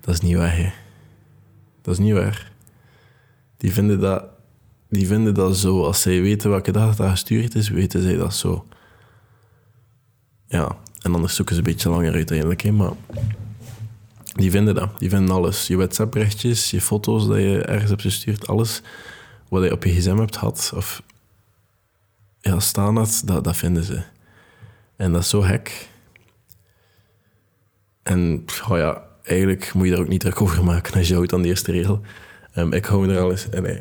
dat 0.00 0.14
is 0.14 0.20
niet 0.20 0.36
waar. 0.36 0.56
Hè. 0.56 0.72
Dat 1.82 1.94
is 1.94 2.00
niet 2.00 2.12
waar. 2.12 2.52
Die 3.56 3.72
vinden 3.72 4.00
dat 4.00 4.24
die 4.92 5.06
vinden 5.06 5.34
dat 5.34 5.56
zo. 5.56 5.84
Als 5.84 6.02
zij 6.02 6.22
weten 6.22 6.50
welke 6.50 6.72
dag 6.72 6.96
dat 6.96 7.10
gestuurd 7.10 7.54
is, 7.54 7.68
weten 7.68 8.02
zij 8.02 8.16
dat 8.16 8.34
zo. 8.34 8.66
Ja, 10.46 10.76
en 11.02 11.14
anders 11.14 11.34
zoeken 11.34 11.54
ze 11.54 11.60
een 11.60 11.66
beetje 11.66 11.88
langer 11.88 12.12
uiteindelijk. 12.12 12.60
Hè, 12.60 12.72
maar 12.72 12.92
die 14.32 14.50
vinden 14.50 14.74
dat. 14.74 14.98
Die 14.98 15.08
vinden 15.08 15.34
alles. 15.34 15.66
Je 15.66 15.76
WhatsApp-berichtjes, 15.76 16.70
je 16.70 16.80
foto's 16.80 17.26
dat 17.26 17.36
je 17.36 17.62
ergens 17.62 17.90
hebt 17.90 18.02
gestuurd, 18.02 18.46
alles 18.46 18.82
wat 19.48 19.64
je 19.64 19.72
op 19.72 19.84
je 19.84 19.90
gsm 19.90 20.16
hebt 20.16 20.36
gehad 20.36 20.72
of 20.74 21.02
ja, 22.40 22.60
staan 22.60 22.94
dat, 22.94 23.22
dat 23.24 23.56
vinden 23.56 23.84
ze. 23.84 24.02
En 24.96 25.12
dat 25.12 25.22
is 25.22 25.28
zo 25.28 25.44
hek. 25.44 25.88
En 28.02 28.44
oh 28.68 28.76
ja, 28.76 29.02
eigenlijk 29.22 29.74
moet 29.74 29.84
je 29.84 29.90
daar 29.90 30.00
ook 30.00 30.08
niet 30.08 30.20
druk 30.20 30.40
over 30.40 30.64
maken 30.64 30.94
als 30.94 31.08
je 31.08 31.14
houdt 31.14 31.32
aan 31.32 31.42
de 31.42 31.48
eerste 31.48 31.72
regel. 31.72 32.00
Um, 32.56 32.72
ik 32.72 32.84
hou 32.84 33.06
me 33.06 33.14
er 33.14 33.20
al 33.20 33.30
eens... 33.30 33.48
Nee, 33.48 33.80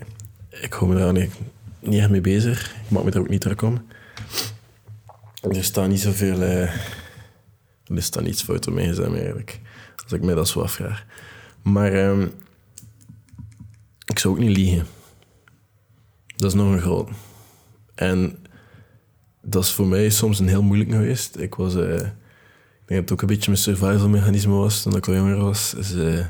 ik 0.51 0.74
hou 0.74 0.91
me 0.91 1.00
daar 1.00 1.13
niet, 1.13 1.31
niet 1.79 2.00
echt 2.00 2.10
mee 2.10 2.22
bezig. 2.22 2.75
Ik 2.84 2.89
maak 2.89 3.03
me 3.03 3.12
er 3.12 3.20
ook 3.20 3.29
niet 3.29 3.41
druk 3.41 3.62
om. 3.62 3.88
Er 5.41 5.63
staat 5.63 5.88
niet 5.88 6.01
zoveel... 6.01 6.41
Uh, 6.41 6.74
er 7.86 8.03
staat 8.03 8.24
niets 8.24 8.43
fout 8.43 8.67
op 8.67 8.74
mijn 8.74 8.93
gsm 8.93 9.13
eigenlijk. 9.13 9.60
Als 10.03 10.12
ik 10.12 10.22
mij 10.22 10.36
dat 10.36 10.48
zo 10.48 10.62
afvraag. 10.62 11.05
Maar 11.62 11.93
um, 12.10 12.31
ik 14.05 14.20
zou 14.20 14.34
ook 14.34 14.39
niet 14.39 14.58
liegen. 14.58 14.88
Dat 16.36 16.51
is 16.51 16.58
nog 16.58 16.72
een 16.72 16.81
groot. 16.81 17.10
En 17.96 18.38
dat 19.41 19.63
is 19.63 19.72
voor 19.72 19.88
mij 19.88 20.10
soms 20.10 20.39
een 20.39 20.48
heel 20.48 20.63
moeilijk 20.63 20.91
geweest. 20.91 21.38
Ik 21.38 21.55
was... 21.55 21.75
Uh, 21.75 21.93
ik 21.93 22.98
denk 22.98 23.08
dat 23.08 23.10
het 23.10 23.12
ook 23.12 23.22
een 23.22 23.36
beetje 23.36 23.51
mijn 23.51 23.63
survival 23.63 24.10
mechanisme 24.10 24.53
was 24.53 24.81
toen 24.81 24.96
ik 24.96 25.08
al 25.08 25.15
jonger 25.15 25.38
was. 25.38 25.75
Uh, 25.96 26.25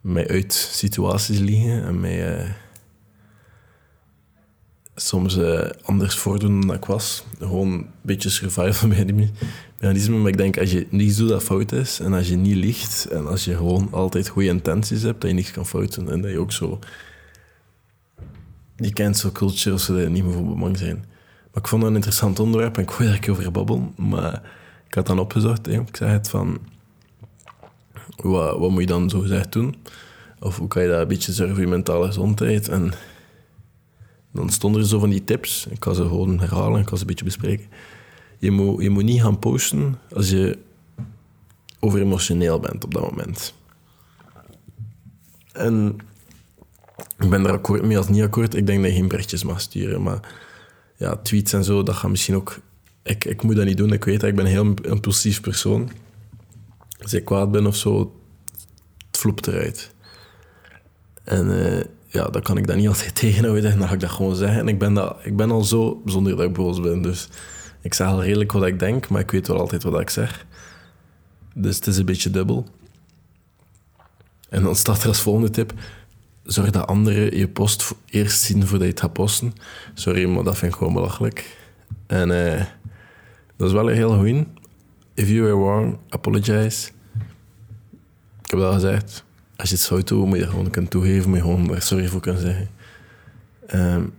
mij 0.00 0.28
uit 0.28 0.52
situaties 0.52 1.38
liegen 1.38 1.84
en 1.84 2.00
mij 2.00 2.54
soms 4.96 5.36
uh, 5.36 5.60
anders 5.82 6.14
voordoen 6.14 6.60
dan 6.60 6.76
ik 6.76 6.84
was. 6.84 7.24
Gewoon 7.38 7.72
een 7.72 7.86
beetje 8.00 8.30
survival 8.30 8.88
mechanisme. 9.80 10.16
Maar 10.16 10.30
ik 10.30 10.36
denk, 10.36 10.58
als 10.58 10.70
je 10.70 10.86
niets 10.90 11.16
doet 11.16 11.28
dat 11.28 11.42
fout 11.42 11.72
is, 11.72 12.00
en 12.00 12.12
als 12.12 12.28
je 12.28 12.36
niet 12.36 12.56
liegt, 12.56 13.06
en 13.06 13.26
als 13.26 13.44
je 13.44 13.56
gewoon 13.56 13.88
altijd 13.90 14.28
goede 14.28 14.48
intenties 14.48 15.02
hebt, 15.02 15.20
dat 15.20 15.30
je 15.30 15.36
niks 15.36 15.50
kan 15.50 15.66
fouten. 15.66 16.10
En 16.10 16.20
dat 16.20 16.30
je 16.30 16.38
ook 16.38 16.52
zo... 16.52 16.78
Die 18.76 18.92
cancel 18.92 19.32
culture, 19.32 19.78
zodat 19.78 20.02
je 20.02 20.08
niet 20.08 20.24
meer 20.24 20.32
voor 20.32 20.58
bang 20.58 20.78
zijn. 20.78 21.04
Maar 21.52 21.62
ik 21.62 21.68
vond 21.68 21.80
dat 21.80 21.90
een 21.90 21.96
interessant 21.96 22.38
onderwerp 22.38 22.76
en 22.76 22.82
ik 22.82 22.90
wou 22.90 23.10
er 23.10 23.30
over 23.30 23.52
babbelen. 23.52 23.92
Maar 23.96 24.42
ik 24.88 24.94
had 24.94 25.06
dan 25.06 25.18
opgezocht, 25.18 25.66
hè. 25.66 25.72
ik 25.72 25.96
zei 25.96 26.10
het 26.10 26.28
van... 26.28 26.58
wat, 28.16 28.58
wat 28.58 28.70
moet 28.70 28.80
je 28.80 28.86
dan 28.86 29.10
zo 29.10 29.20
gezegd 29.20 29.52
doen? 29.52 29.74
Of 30.40 30.58
hoe 30.58 30.68
kan 30.68 30.82
je 30.82 30.88
dat 30.88 31.00
een 31.00 31.08
beetje 31.08 31.32
zorgen 31.32 31.54
voor 31.54 31.64
je 31.64 31.70
mentale 31.70 32.06
gezondheid? 32.06 32.68
En 32.68 32.92
dan 34.36 34.50
stonden 34.50 34.80
er 34.80 34.86
zo 34.86 34.98
van 34.98 35.10
die 35.10 35.24
tips. 35.24 35.66
Ik 35.70 35.80
kan 35.80 35.94
ze 35.94 36.02
gewoon 36.02 36.40
herhalen, 36.40 36.80
ik 36.80 36.86
kan 36.86 36.96
ze 36.96 37.02
een 37.02 37.08
beetje 37.08 37.24
bespreken. 37.24 37.66
Je 38.38 38.50
moet, 38.50 38.82
je 38.82 38.90
moet 38.90 39.04
niet 39.04 39.20
gaan 39.20 39.38
posten 39.38 39.98
als 40.14 40.30
je 40.30 40.58
over 41.80 42.00
emotioneel 42.00 42.60
bent 42.60 42.84
op 42.84 42.94
dat 42.94 43.10
moment. 43.10 43.54
En 45.52 45.96
ik 47.18 47.30
ben 47.30 47.42
daar 47.42 47.52
akkoord 47.52 47.82
mee 47.82 47.96
als 47.96 48.08
niet 48.08 48.22
akkoord. 48.22 48.54
Ik 48.54 48.66
denk 48.66 48.82
dat 48.82 48.90
je 48.90 48.96
geen 48.96 49.08
berichtjes 49.08 49.44
mag 49.44 49.60
sturen. 49.60 50.02
Maar 50.02 50.20
ja, 50.96 51.16
tweets 51.16 51.52
en 51.52 51.64
zo, 51.64 51.82
dat 51.82 51.94
gaat 51.94 52.10
misschien 52.10 52.34
ook... 52.34 52.58
Ik, 53.02 53.24
ik 53.24 53.42
moet 53.42 53.56
dat 53.56 53.64
niet 53.64 53.76
doen. 53.76 53.92
Ik 53.92 54.04
weet 54.04 54.20
dat 54.20 54.28
ik 54.28 54.36
ben 54.36 54.44
een 54.44 54.50
heel 54.50 54.74
impulsief 54.82 55.40
persoon. 55.40 55.90
Als 57.02 57.14
ik 57.14 57.24
kwaad 57.24 57.50
ben 57.50 57.66
of 57.66 57.76
zo, 57.76 58.20
het 59.06 59.16
vloept 59.16 59.46
eruit. 59.46 59.94
En 61.24 61.46
uh, 61.46 61.84
ja, 62.16 62.28
dan 62.28 62.42
kan 62.42 62.56
ik 62.56 62.66
dat 62.66 62.76
niet 62.76 62.88
altijd 62.88 63.14
tegenhouden. 63.24 63.78
Dan 63.78 63.88
ga 63.88 63.94
ik 63.94 64.00
dat 64.00 64.10
gewoon 64.10 64.36
zeggen. 64.36 64.60
En 64.60 64.68
ik 64.68 64.78
ben, 64.78 64.94
dat, 64.94 65.16
ik 65.22 65.36
ben 65.36 65.50
al 65.50 65.64
zo, 65.64 66.02
zonder 66.04 66.36
dat 66.36 66.46
ik 66.46 66.52
boos 66.52 66.80
ben. 66.80 67.02
Dus 67.02 67.28
ik 67.80 67.94
zeg 67.94 68.06
al 68.06 68.22
redelijk 68.22 68.52
wat 68.52 68.66
ik 68.66 68.78
denk, 68.78 69.08
maar 69.08 69.20
ik 69.20 69.30
weet 69.30 69.46
wel 69.46 69.58
altijd 69.58 69.82
wat 69.82 70.00
ik 70.00 70.10
zeg. 70.10 70.46
Dus 71.54 71.76
het 71.76 71.86
is 71.86 71.96
een 71.96 72.04
beetje 72.04 72.30
dubbel. 72.30 72.66
En 74.48 74.62
dan 74.62 74.76
staat 74.76 75.02
er 75.02 75.08
als 75.08 75.20
volgende 75.20 75.50
tip: 75.50 75.72
zorg 76.42 76.70
dat 76.70 76.86
anderen 76.86 77.36
je 77.36 77.48
post 77.48 77.94
eerst 78.10 78.40
zien 78.40 78.66
voordat 78.66 78.86
je 78.86 78.92
het 78.92 79.00
gaat 79.00 79.12
posten. 79.12 79.52
Sorry, 79.94 80.28
maar 80.28 80.44
dat 80.44 80.58
vind 80.58 80.72
ik 80.72 80.78
gewoon 80.78 80.92
belachelijk. 80.92 81.56
En 82.06 82.30
uh, 82.30 82.64
dat 83.56 83.68
is 83.68 83.74
wel 83.74 83.90
een 83.90 83.96
heel 83.96 84.18
goed. 84.18 84.46
If 85.14 85.28
you 85.28 85.42
were 85.42 85.56
wrong, 85.56 85.98
apologize. 86.08 86.88
Ik 88.42 88.50
heb 88.50 88.60
dat 88.60 88.74
gezegd. 88.74 89.25
Als 89.56 89.70
je 89.70 89.94
het 89.94 90.06
doen, 90.06 90.28
moet 90.28 90.38
je 90.38 90.46
gewoon 90.46 90.88
toegeven, 90.88 91.32
je 91.32 91.40
gewoon 91.40 91.66
daar 91.66 91.82
sorry 91.82 92.08
voor 92.08 92.20
kunnen 92.20 92.40
zeggen. 92.40 92.68
Um, 93.74 94.12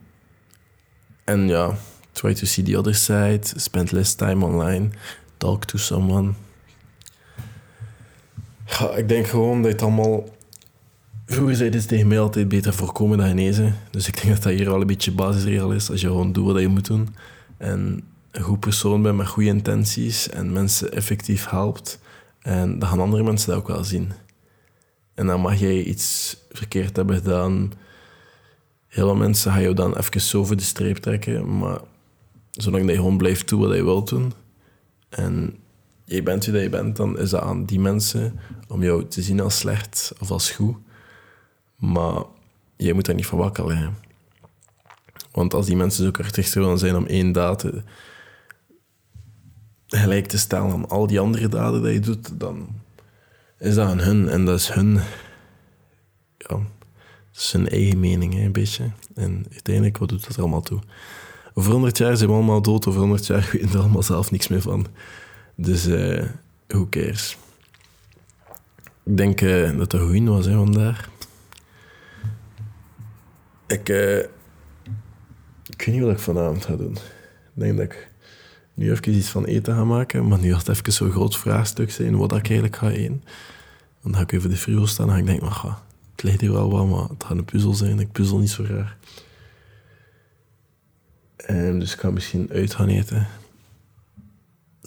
en 1.24 1.48
ja, 1.48 1.76
try 2.12 2.34
to 2.34 2.46
see 2.46 2.64
the 2.64 2.78
other 2.78 2.96
side, 2.96 3.42
spend 3.56 3.92
less 3.92 4.16
time 4.16 4.46
online, 4.46 4.90
talk 5.38 5.66
to 5.66 5.78
someone. 5.78 6.32
Ja, 8.66 8.96
ik 8.96 9.10
denk 9.10 9.28
gewoon 9.28 9.62
dat 9.62 9.72
het 9.72 9.82
allemaal 9.82 10.36
Vroeger 11.30 11.56
zei 11.56 11.70
dit 11.70 11.88
tegen 11.88 12.08
mij 12.08 12.20
altijd 12.20 12.48
beter 12.48 12.74
voorkomen 12.74 13.18
dan 13.18 13.28
genezen. 13.28 13.76
Dus 13.92 14.08
ik 14.08 14.16
denk 14.16 14.34
dat 14.34 14.44
dat 14.44 14.54
hier 14.54 14.70
wel 14.70 14.82
een 14.82 14.88
beetje 14.88 15.12
basisregel 15.12 15.72
is. 15.72 15.90
Als 15.90 16.02
je 16.02 16.08
gewoon 16.08 16.34
doet 16.34 16.46
wat 16.46 16.62
je 16.62 16.68
moet 16.68 16.86
doen 16.86 17.16
en 17.58 18.04
een 18.32 18.42
goed 18.42 18.60
persoon 18.60 19.02
bent 19.02 19.18
met 19.18 19.28
goede 19.28 19.50
intenties 19.50 20.30
en 20.30 20.52
mensen 20.52 20.92
effectief 20.92 21.50
helpt, 21.50 22.00
en 22.42 22.80
dan 22.80 22.90
gaan 22.90 23.00
andere 23.00 23.24
mensen 23.24 23.50
dat 23.50 23.58
ook 23.58 23.68
wel 23.68 23.84
zien. 23.84 24.12
En 25.18 25.28
dan 25.28 25.42
mag 25.42 25.60
jij 25.60 25.84
iets 25.84 26.38
verkeerd 26.52 26.96
hebben 26.96 27.16
gedaan. 27.16 27.72
Heel 28.88 29.06
veel 29.06 29.16
mensen 29.16 29.52
gaan 29.52 29.62
jou 29.62 29.74
dan 29.74 29.98
even 29.98 30.22
zo 30.22 30.46
voor 30.46 30.56
de 30.56 30.64
streep 30.64 30.98
trekken, 30.98 31.58
maar 31.58 31.80
zolang 32.52 32.90
je 32.90 32.96
gewoon 32.96 33.18
blijft 33.18 33.50
doen 33.50 33.60
wat 33.60 33.76
je 33.76 33.84
wilt 33.84 34.10
doen 34.10 34.34
en 35.10 35.58
je 36.06 36.24
bent 36.24 36.46
wie 36.46 36.62
je 36.62 36.70
bent, 36.70 36.96
dan 36.96 37.20
is 37.20 37.30
dat 37.30 37.42
aan 37.42 37.66
die 37.66 37.80
mensen 37.80 38.40
om 38.68 38.84
jou 38.84 39.08
te 39.08 39.22
zien 39.22 39.40
als 39.40 39.58
slecht 39.58 40.14
of 40.20 40.32
als 40.32 40.52
goed. 40.52 40.76
Maar 41.76 42.24
je 42.76 42.94
moet 42.94 43.06
daar 43.06 43.16
niet 43.16 43.26
van. 43.26 43.94
Want 45.32 45.54
als 45.54 45.66
die 45.66 45.76
mensen 45.76 46.04
zo 46.04 46.12
krachtig 46.12 46.54
willen 46.54 46.78
zijn 46.78 46.96
om 46.96 47.06
één 47.06 47.32
daad 47.32 47.66
gelijk 49.88 50.28
te 50.28 50.38
stellen 50.38 50.72
aan 50.72 50.90
al 50.90 51.08
die 51.08 51.20
andere 51.20 51.48
daden 51.48 51.84
die 51.84 51.94
je 51.94 52.00
doet, 52.00 52.40
dan 52.40 52.68
is 53.60 53.76
dat 53.76 53.88
aan 53.88 54.00
hun. 54.00 54.30
En 54.30 54.46
dat 54.46 54.60
is 54.60 54.70
hun... 54.70 54.94
Ja, 56.38 56.48
dat 56.48 56.62
is 57.34 57.52
hun 57.52 57.70
eigen 57.70 58.00
mening, 58.00 58.34
hè, 58.34 58.42
een 58.42 58.52
beetje. 58.52 58.92
En 59.16 59.46
uiteindelijk, 59.52 59.98
wat 59.98 60.10
doet 60.10 60.28
dat 60.28 60.40
allemaal 60.40 60.62
toe? 60.62 60.80
Over 61.54 61.72
100 61.72 61.98
jaar 61.98 62.18
zijn 62.18 62.30
we 62.30 62.36
allemaal 62.36 62.62
dood. 62.62 62.88
Over 62.88 63.00
100 63.00 63.26
jaar 63.26 63.50
weten 63.52 63.72
we 63.72 63.78
allemaal 63.78 64.04
zelf 64.04 64.32
niks 64.32 64.48
meer 64.48 64.62
van. 64.62 64.88
Dus, 65.56 65.88
uh, 65.88 66.24
who 66.68 66.88
cares? 66.90 67.38
Ik 69.04 69.18
denk 69.18 69.42
uh, 69.42 69.78
dat 69.78 69.92
dat 69.92 70.02
goed 70.02 70.28
was 70.28 70.46
hè, 70.46 70.54
vandaag. 70.54 71.10
Ik, 73.68 73.90
uh, 73.90 74.18
ik 75.70 75.86
weet 75.86 75.88
niet 75.88 76.02
wat 76.02 76.12
ik 76.12 76.20
vanavond 76.20 76.66
ga 76.66 76.76
doen. 76.76 76.98
Denk 77.54 77.78
dat 77.78 77.86
ik 77.86 78.07
nu 78.78 78.92
even 78.92 79.14
iets 79.14 79.30
van 79.30 79.46
eten 79.46 79.76
ga 79.76 79.84
maken, 79.84 80.28
maar 80.28 80.40
nu 80.40 80.52
gaat 80.54 80.68
het 80.68 80.78
even 80.78 80.94
zo'n 80.94 81.12
groot 81.12 81.38
vraagstuk 81.38 81.92
zijn 81.92 82.18
wat 82.18 82.32
ik 82.32 82.46
eigenlijk 82.50 82.76
ga 82.76 82.90
eten. 82.90 83.24
Dan 84.02 84.16
ga 84.16 84.22
ik 84.22 84.32
even 84.32 84.50
de 84.50 84.58
frigo 84.58 84.86
staan 84.86 85.12
en 85.12 85.18
ik 85.18 85.26
denk, 85.26 85.42
maar 85.42 85.78
het 86.12 86.24
ligt 86.24 86.42
hier 86.42 86.52
wel 86.52 86.72
wat, 86.72 86.88
maar 86.88 87.10
het 87.10 87.24
gaat 87.24 87.38
een 87.38 87.46
puzzel 87.46 87.74
zijn. 87.74 88.00
Ik 88.00 88.12
puzzel 88.12 88.38
niet 88.38 88.50
zo 88.50 88.64
graag. 88.64 88.98
En 91.36 91.80
dus 91.80 91.94
ik 91.94 92.00
ga 92.00 92.12
misschien 92.12 92.50
uit 92.52 92.74
gaan 92.74 92.88
eten. 92.88 93.28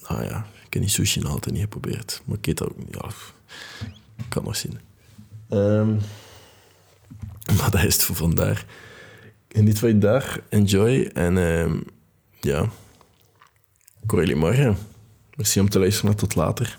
Nou 0.09 0.25
ja, 0.25 0.47
ik 0.65 0.73
heb 0.73 0.83
die 0.83 0.91
sushi 0.91 1.21
nog 1.21 1.31
altijd 1.31 1.55
niet 1.55 1.63
geprobeerd. 1.63 2.23
Maar 2.25 2.37
ik 2.37 2.47
eet 2.47 2.59
dat 2.59 2.69
ook 2.69 2.79
niet. 2.79 2.97
Ja, 3.01 3.09
ik 4.17 4.25
kan 4.29 4.45
nog 4.45 4.57
zien. 4.57 4.79
Um, 5.51 5.99
maar 7.57 7.71
dat 7.71 7.85
is 7.85 7.95
het 7.95 8.05
voor 8.05 8.17
vandaag. 8.17 8.65
Geniet 9.49 9.79
van 9.79 9.89
je 9.89 9.99
dag. 9.99 10.39
Enjoy. 10.49 11.11
En 11.15 11.37
uh, 11.37 11.81
ja, 12.41 12.69
jullie 14.07 14.37
morgen. 14.37 14.77
Merci 15.37 15.61
om 15.61 15.69
te 15.69 15.79
luisteren. 15.79 16.17
Tot 16.17 16.35
later. 16.35 16.79